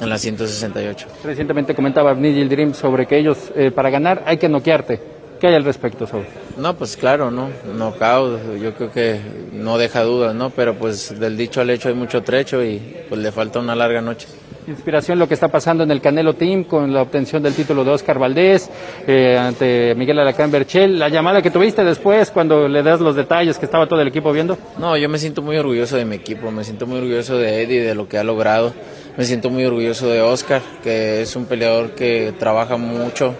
[0.00, 1.06] en la 168.
[1.24, 5.15] Recientemente comentaba Nigel Dream sobre que ellos, eh, para ganar, hay que noquearte.
[5.40, 6.24] ¿Qué hay al respecto, Saúl?
[6.56, 7.50] No, pues claro, ¿no?
[7.74, 9.20] Knockout, yo creo que
[9.52, 10.50] no deja dudas, ¿no?
[10.50, 14.00] Pero pues del dicho al hecho hay mucho trecho y pues le falta una larga
[14.00, 14.26] noche.
[14.66, 17.92] Inspiración lo que está pasando en el Canelo Team con la obtención del título de
[17.92, 18.68] Oscar Valdés
[19.06, 20.98] eh, ante Miguel Alacán Berchel.
[20.98, 24.32] La llamada que tuviste después cuando le das los detalles que estaba todo el equipo
[24.32, 24.58] viendo.
[24.78, 27.82] No, yo me siento muy orgulloso de mi equipo, me siento muy orgulloso de Eddie,
[27.82, 28.72] de lo que ha logrado.
[29.16, 33.34] Me siento muy orgulloso de Oscar, que es un peleador que trabaja mucho,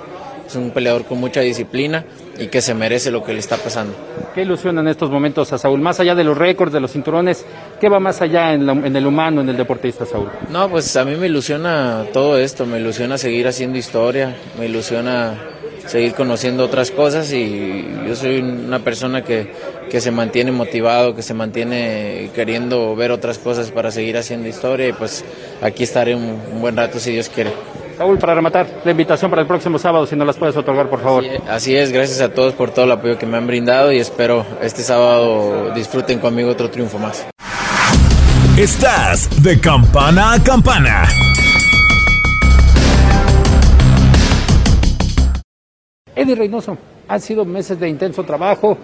[0.46, 2.04] es un peleador con mucha disciplina
[2.38, 3.94] y que se merece lo que le está pasando.
[4.34, 5.80] ¿Qué ilusiona en estos momentos a Saúl?
[5.80, 7.44] Más allá de los récords, de los cinturones,
[7.80, 10.28] ¿qué va más allá en, el humano, en el deportista, Saúl?
[10.50, 15.34] No, pues a mí me ilusiona todo esto, me ilusiona seguir haciendo historia, me ilusiona
[15.86, 19.52] seguir conociendo otras cosas y yo soy una persona que,
[19.88, 24.88] que se mantiene motivado, que se mantiene queriendo ver otras cosas para seguir haciendo historia
[24.88, 25.24] y pues
[25.62, 27.52] aquí estaré un, un buen rato si Dios quiere.
[27.96, 31.00] Saúl, para rematar, la invitación para el próximo sábado, si nos las puedes otorgar, por
[31.00, 31.24] favor.
[31.48, 34.44] Así es, gracias a todos por todo el apoyo que me han brindado y espero
[34.60, 37.26] este sábado disfruten conmigo otro triunfo más.
[38.58, 41.08] Estás de campana a campana.
[46.14, 46.76] Eddie Reynoso,
[47.08, 48.76] han sido meses de intenso trabajo.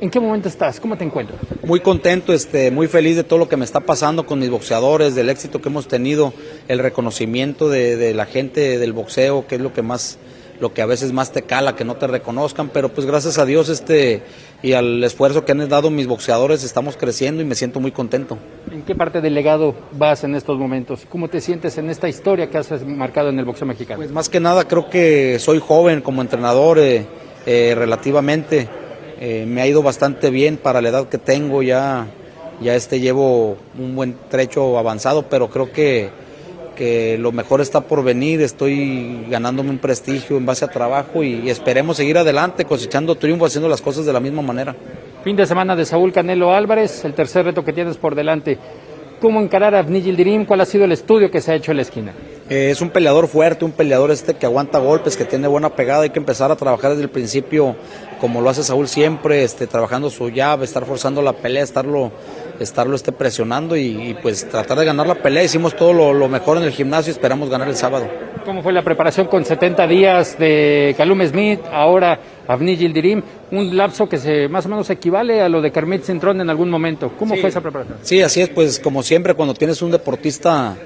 [0.00, 0.80] ¿En qué momento estás?
[0.80, 1.38] ¿Cómo te encuentras?
[1.62, 5.14] Muy contento, este, muy feliz de todo lo que me está pasando con mis boxeadores,
[5.14, 6.32] del éxito que hemos tenido,
[6.68, 10.18] el reconocimiento de, de la gente del boxeo, que es lo que más,
[10.58, 13.44] lo que a veces más te cala, que no te reconozcan, pero pues gracias a
[13.44, 14.22] Dios este
[14.62, 18.38] y al esfuerzo que han dado mis boxeadores estamos creciendo y me siento muy contento.
[18.72, 21.06] ¿En qué parte del legado vas en estos momentos?
[21.10, 23.98] ¿Cómo te sientes en esta historia que has marcado en el boxeo mexicano?
[23.98, 27.04] Pues más que nada creo que soy joven como entrenador eh,
[27.44, 28.79] eh, relativamente.
[29.20, 32.06] Eh, me ha ido bastante bien para la edad que tengo, ya,
[32.62, 36.08] ya este llevo un buen trecho avanzado, pero creo que,
[36.74, 41.42] que lo mejor está por venir, estoy ganándome un prestigio en base a trabajo y,
[41.44, 44.74] y esperemos seguir adelante cosechando triunfo, haciendo las cosas de la misma manera.
[45.22, 48.56] Fin de semana de Saúl Canelo Álvarez, el tercer reto que tienes por delante.
[49.20, 50.46] ¿Cómo encarar a Abni Yildirim?
[50.46, 52.14] ¿Cuál ha sido el estudio que se ha hecho en la esquina?
[52.50, 56.02] Eh, es un peleador fuerte, un peleador este que aguanta golpes, que tiene buena pegada,
[56.02, 57.76] hay que empezar a trabajar desde el principio
[58.20, 62.10] como lo hace Saúl siempre, este, trabajando su llave, estar forzando la pelea, estarlo,
[62.58, 65.44] estarlo este, presionando y, y, pues tratar de ganar la pelea.
[65.44, 68.08] Hicimos todo lo, lo mejor en el gimnasio y esperamos ganar el sábado.
[68.44, 73.22] ¿Cómo fue la preparación con 70 días de Calum Smith, ahora Avni Yildirim?
[73.52, 76.68] Un lapso que se más o menos equivale a lo de Kermit Cintrón en algún
[76.68, 77.12] momento.
[77.18, 77.40] ¿Cómo Sí.
[77.40, 77.98] fue esa preparación?
[78.02, 80.76] Sí, así es, pues como siempre cuando tienes un deportista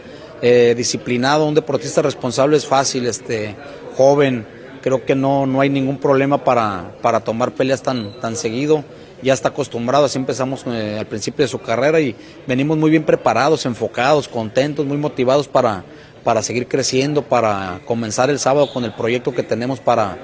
[0.47, 3.57] eh, disciplinado, un deportista responsable es fácil, este,
[3.97, 4.47] joven,
[4.83, 8.85] creo que no, no hay ningún problema para, para tomar peleas tan, tan seguido,
[9.23, 12.15] ya está acostumbrado, así empezamos eh, al principio de su carrera y
[12.47, 15.83] venimos muy bien preparados, enfocados, contentos, muy motivados para,
[16.23, 20.19] para seguir creciendo, para comenzar el sábado con el proyecto que tenemos para,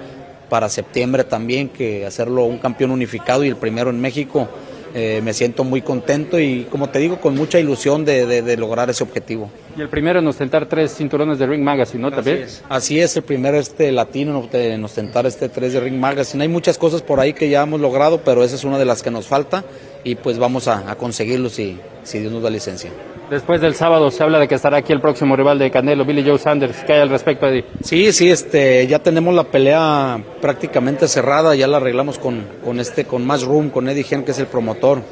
[0.51, 4.51] para septiembre también, que hacerlo un campeón unificado y el primero en México.
[4.93, 8.57] Eh, me siento muy contento y como te digo, con mucha ilusión de, de- de
[8.57, 9.49] lograr ese objetivo.
[9.77, 12.11] Y el primero en ostentar tres cinturones de Ring Magazine, ¿no?
[12.11, 12.47] También.
[12.69, 16.43] Así es, el primer este latino en ostentar este 3 de Ring Magazine.
[16.43, 19.03] Hay muchas cosas por ahí que ya hemos logrado, pero esa es una de las
[19.03, 19.65] que nos falta
[20.03, 22.91] y pues vamos a, a conseguirlo si, si Dios nos da licencia.
[23.31, 26.29] Después del sábado se habla de que estará aquí el próximo rival de Canelo, Billy
[26.29, 26.79] Joe Sanders.
[26.85, 27.65] ¿Qué hay al respecto, Eddie?
[27.81, 33.05] Sí, sí, este, ya tenemos la pelea prácticamente cerrada, ya la arreglamos con, con este,
[33.05, 35.03] con más room, con Eddie Gen, que es el promotor.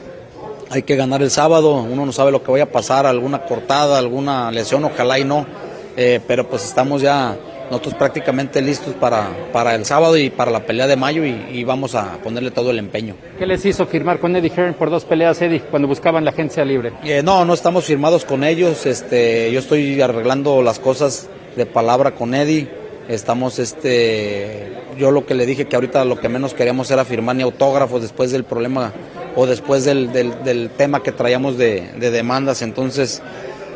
[0.68, 3.98] Hay que ganar el sábado, uno no sabe lo que vaya a pasar, alguna cortada,
[3.98, 5.46] alguna lesión, ojalá y no,
[5.96, 7.36] Eh, pero pues estamos ya
[7.70, 11.64] nosotros prácticamente listos para, para el sábado y para la pelea de mayo y, y
[11.64, 13.14] vamos a ponerle todo el empeño.
[13.38, 16.64] ¿Qué les hizo firmar con Eddie Hearn por dos peleas, Eddie, cuando buscaban la agencia
[16.64, 16.92] libre?
[17.04, 18.86] Eh, no, no estamos firmados con ellos.
[18.86, 22.68] Este, yo estoy arreglando las cosas de palabra con Eddie.
[23.08, 27.36] Estamos, este, yo lo que le dije que ahorita lo que menos queríamos era firmar
[27.36, 28.92] ni autógrafos después del problema
[29.36, 32.60] o después del, del- del tema que traíamos de, de demandas.
[32.62, 33.22] Entonces,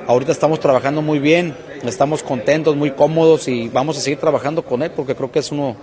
[0.07, 1.55] ahorita estamos trabajando muy bien,
[1.91, 5.51] estamos contentos, muy cómodos y vamos a seguir trabajando con él porque creo que es
[5.53, 5.77] uno,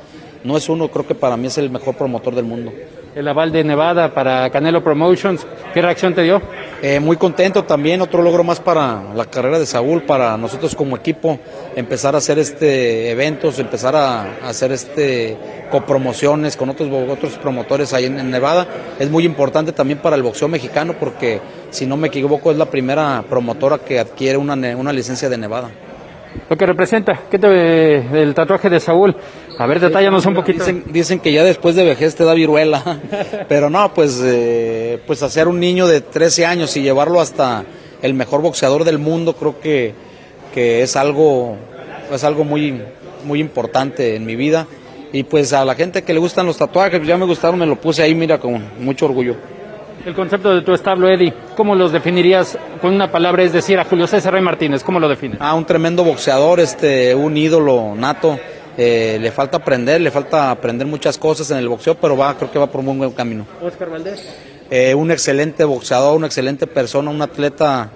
[0.44, 2.72] no es uno, creo que para mí es el mejor promotor del mundo.
[3.16, 6.42] El aval de Nevada para Canelo Promotions, ¿qué reacción te dio?
[6.82, 10.96] Eh, muy contento también, otro logro más para la carrera de Saúl, para nosotros como
[10.96, 11.40] equipo,
[11.76, 15.38] empezar a hacer este eventos, empezar a, a hacer este
[15.72, 18.68] copromociones con otros, otros promotores ahí en, en Nevada.
[19.00, 21.42] Es muy importante también para el boxeo mexicano porque,
[21.72, 25.72] si no me equivoco, es la primera promotora que adquiere una, una licencia de Nevada.
[26.50, 29.16] Lo que representa, ¿qué te del tatuaje de Saúl?
[29.58, 30.60] A ver, detállanos un poquito.
[30.60, 33.00] Dicen, dicen que ya después de vejez te da viruela,
[33.48, 37.64] pero no, pues, eh, pues hacer un niño de 13 años y llevarlo hasta
[38.02, 39.94] el mejor boxeador del mundo, creo que,
[40.54, 41.58] que es algo,
[42.12, 42.82] es algo muy,
[43.26, 44.68] muy importante en mi vida.
[45.12, 47.76] Y pues a la gente que le gustan los tatuajes, ya me gustaron, me lo
[47.76, 49.36] puse ahí, mira, con mucho orgullo.
[50.06, 53.44] El concepto de tu establo, Eddie, ¿cómo los definirías con una palabra?
[53.44, 55.38] Es decir, a Julio César Rey Martínez, ¿cómo lo defines?
[55.42, 58.40] Ah, un tremendo boxeador, este, un ídolo nato.
[58.78, 62.50] Eh, le falta aprender, le falta aprender muchas cosas en el boxeo, pero va, creo
[62.50, 63.46] que va por un buen camino.
[63.62, 64.26] Oscar Valdés.
[64.72, 67.90] Eh, un excelente boxeador, una excelente persona, un atleta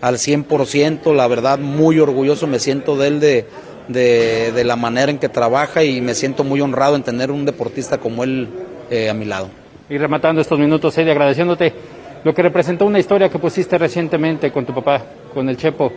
[0.00, 3.46] al 100%, la verdad muy orgulloso me siento de él de,
[3.88, 7.98] de, la manera en que trabaja y me siento muy honrado en tener un deportista
[7.98, 8.48] como él
[8.90, 9.48] eh, a mi lado.
[9.88, 11.72] Y rematando estos minutos, Eddie, agradeciéndote
[12.24, 15.02] lo que representó una historia que pusiste recientemente con tu papá,
[15.34, 15.92] con el Chepo.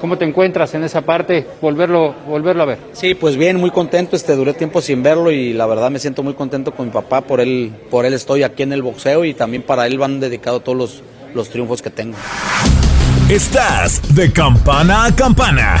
[0.00, 1.44] ¿Cómo te encuentras en esa parte?
[1.60, 2.78] Volverlo, volverlo a ver.
[2.92, 4.14] Sí, pues bien, muy contento.
[4.14, 7.20] Este, duré tiempo sin verlo y la verdad me siento muy contento con mi papá.
[7.20, 10.62] Por él, por él estoy aquí en el boxeo y también para él van dedicados
[10.62, 11.02] todos los,
[11.34, 12.16] los triunfos que tengo.
[13.28, 15.80] Estás de campana a campana.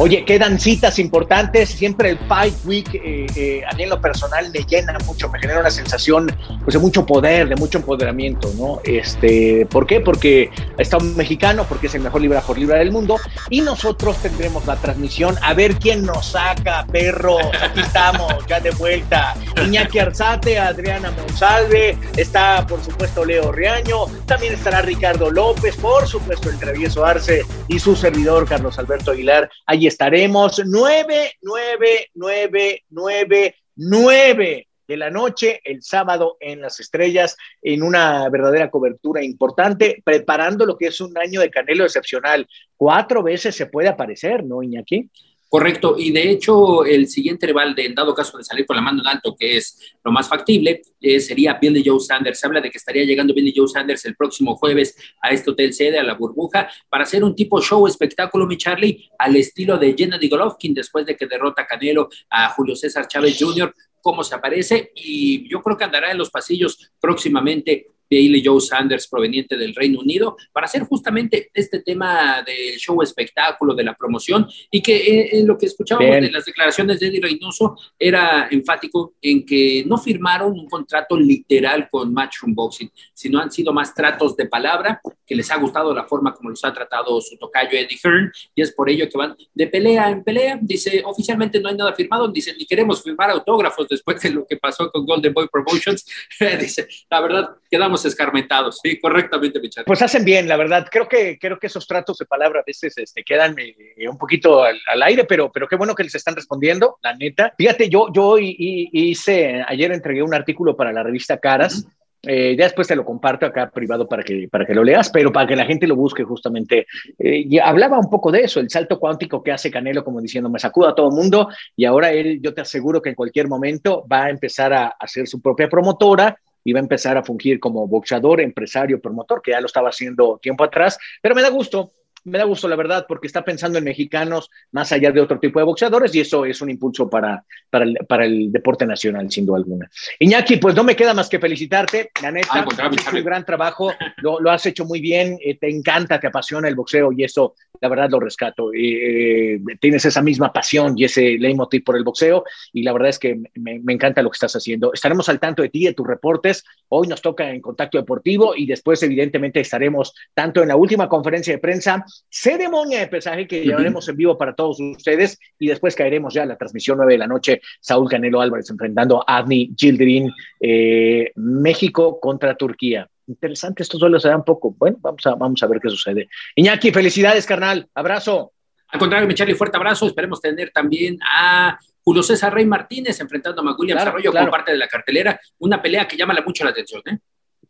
[0.00, 1.68] Oye, quedan citas importantes.
[1.68, 5.38] Siempre el Fight Week, eh, eh, a mí en lo personal, me llena mucho, me
[5.38, 6.34] genera una sensación
[6.64, 8.80] pues, de mucho poder, de mucho empoderamiento, ¿no?
[8.82, 10.00] Este, ¿Por qué?
[10.00, 13.20] Porque está un mexicano, porque es el mejor libra por libra del mundo,
[13.50, 17.42] y nosotros tendremos la transmisión a ver quién nos saca, perros.
[17.62, 19.36] Aquí estamos, ya de vuelta.
[19.64, 26.50] Iñaki Arzate, Adriana Monsalve, está por supuesto Leo Riaño, también estará Ricardo López, por supuesto
[26.50, 29.48] el travieso Arce y su servidor Carlos Alberto Aguilar.
[29.86, 37.82] Estaremos, 9, 9, 9, 9, 9 de la noche, el sábado en las estrellas, en
[37.82, 42.46] una verdadera cobertura importante, preparando lo que es un año de Canelo excepcional.
[42.76, 45.10] Cuatro veces se puede aparecer, ¿no, Iñaki?
[45.54, 48.82] Correcto, y de hecho el siguiente rival, de, en dado caso de salir con la
[48.82, 52.40] mano en alto, que es lo más factible, eh, sería Billy Joe Sanders.
[52.40, 55.72] Se habla de que estaría llegando Billy Joe Sanders el próximo jueves a este hotel
[55.72, 59.94] sede, a la burbuja, para hacer un tipo show espectáculo, mi Charlie, al estilo de
[59.96, 64.90] Gennady Golovkin, después de que derrota Canelo a Julio César Chávez Jr., cómo se aparece,
[64.96, 70.00] y yo creo que andará en los pasillos próximamente Bailey Joe Sanders proveniente del Reino
[70.00, 75.38] Unido para hacer justamente este tema del show espectáculo, de la promoción y que eh,
[75.38, 76.24] en lo que escuchábamos Bien.
[76.24, 81.88] de las declaraciones de Eddie Reynoso era enfático en que no firmaron un contrato literal
[81.90, 86.04] con Matchroom Boxing, sino han sido más tratos de palabra que les ha gustado la
[86.04, 89.36] forma como los ha tratado su tocayo Eddie Hearn, y es por ello que van
[89.54, 90.58] de pelea en pelea.
[90.60, 94.56] Dice, oficialmente no hay nada firmado, dice, ni queremos firmar autógrafos después de lo que
[94.56, 96.04] pasó con Golden Boy Promotions.
[96.60, 99.84] dice, la verdad, quedamos escarmentados, sí, correctamente, Michal.
[99.84, 100.86] Pues hacen bien, la verdad.
[100.90, 104.62] Creo que, creo que esos tratos de palabra a veces este, quedan eh, un poquito
[104.62, 107.52] al, al, aire, pero, pero qué bueno que les están respondiendo, la neta.
[107.56, 111.86] Fíjate, yo, yo hice, ayer entregué un artículo para la revista Caras.
[112.26, 115.32] Eh, ya después te lo comparto acá privado para que, para que lo leas, pero
[115.32, 116.86] para que la gente lo busque justamente.
[117.18, 120.48] Eh, y hablaba un poco de eso, el salto cuántico que hace Canelo, como diciendo,
[120.48, 123.48] me sacuda a todo el mundo, y ahora él, yo te aseguro que en cualquier
[123.48, 126.38] momento va a empezar a hacer su propia promotora
[126.72, 130.64] va a empezar a fungir como boxeador, empresario, promotor, que ya lo estaba haciendo tiempo
[130.64, 131.92] atrás, pero me da gusto,
[132.24, 135.58] me da gusto, la verdad, porque está pensando en mexicanos más allá de otro tipo
[135.58, 139.44] de boxeadores y eso es un impulso para, para, el, para el deporte nacional, sin
[139.44, 139.90] duda alguna.
[140.18, 143.92] Iñaki, pues no me queda más que felicitarte, la neta, has hecho un gran trabajo,
[144.18, 147.54] lo, lo, has hecho muy bien, eh, te encanta, te apasiona el boxeo y eso,
[147.80, 148.70] la verdad, lo rescato.
[148.74, 153.18] Eh, tienes esa misma pasión y ese leitmotiv por el boxeo y la verdad es
[153.18, 154.92] que me, me encanta lo que estás haciendo.
[154.92, 156.64] Estaremos al tanto de ti, de tus reportes.
[156.88, 161.52] Hoy nos toca en Contacto Deportivo y después, evidentemente, estaremos tanto en la última conferencia
[161.52, 166.34] de prensa ceremonia de pesaje que llevaremos en vivo para todos ustedes y después caeremos
[166.34, 167.60] ya a la transmisión 9 de la noche.
[167.80, 173.08] Saúl Canelo Álvarez enfrentando a Adni Gildirin, eh, México contra Turquía.
[173.26, 174.74] Interesante, esto solo se da un poco.
[174.78, 176.28] Bueno, vamos a, vamos a ver qué sucede.
[176.56, 177.88] Iñaki, felicidades, carnal.
[177.94, 178.52] Abrazo.
[178.88, 180.06] Al contrario, mi Charlie, fuerte abrazo.
[180.06, 184.46] Esperemos tener también a Julio César Rey Martínez enfrentando a Magulian claro, Arroyo claro.
[184.46, 185.40] como parte de la cartelera.
[185.58, 187.18] Una pelea que llama mucho la atención, ¿eh?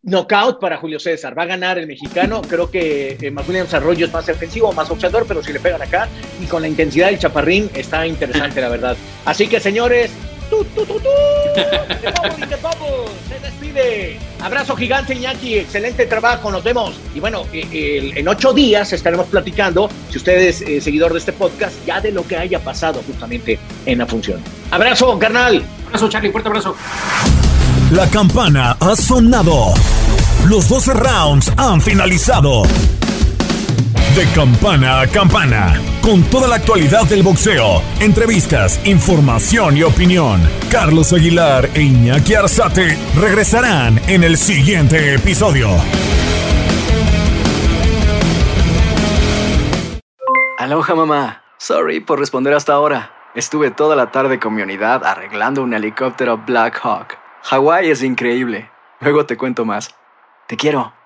[0.02, 1.38] Knockout para Julio César.
[1.38, 2.42] Va a ganar el mexicano.
[2.42, 6.08] Creo que eh, Williams Arroyo es más defensivo, más boxeador, pero si le pegan acá
[6.42, 8.96] y con la intensidad del chaparrín está interesante, la verdad.
[9.24, 10.12] Así que, señores,
[10.50, 11.08] tú, tú, tú, tú.
[13.28, 14.18] Se despide.
[14.40, 15.58] Abrazo gigante, Iñaki.
[15.58, 16.50] Excelente trabajo.
[16.50, 16.94] Nos vemos.
[17.14, 21.32] Y bueno, eh, en ocho días estaremos platicando, si usted es eh, seguidor de este
[21.32, 24.40] podcast, ya de lo que haya pasado justamente en la función.
[24.70, 25.64] Abrazo, carnal.
[25.86, 26.30] Abrazo, Charlie.
[26.30, 26.76] Fuerte abrazo.
[27.90, 29.74] La campana ha sonado.
[30.46, 32.62] Los 12 rounds han finalizado.
[34.14, 40.40] De campana a campana, con toda la actualidad del boxeo, entrevistas, información y opinión.
[40.70, 45.68] Carlos Aguilar e Iñaki Arzate regresarán en el siguiente episodio.
[50.58, 51.42] Aloha mamá.
[51.58, 53.10] Sorry por responder hasta ahora.
[53.34, 57.18] Estuve toda la tarde con mi unidad arreglando un helicóptero Black Hawk.
[57.42, 58.70] Hawái es increíble.
[59.00, 59.92] Luego te cuento más.
[60.46, 60.92] Te quiero.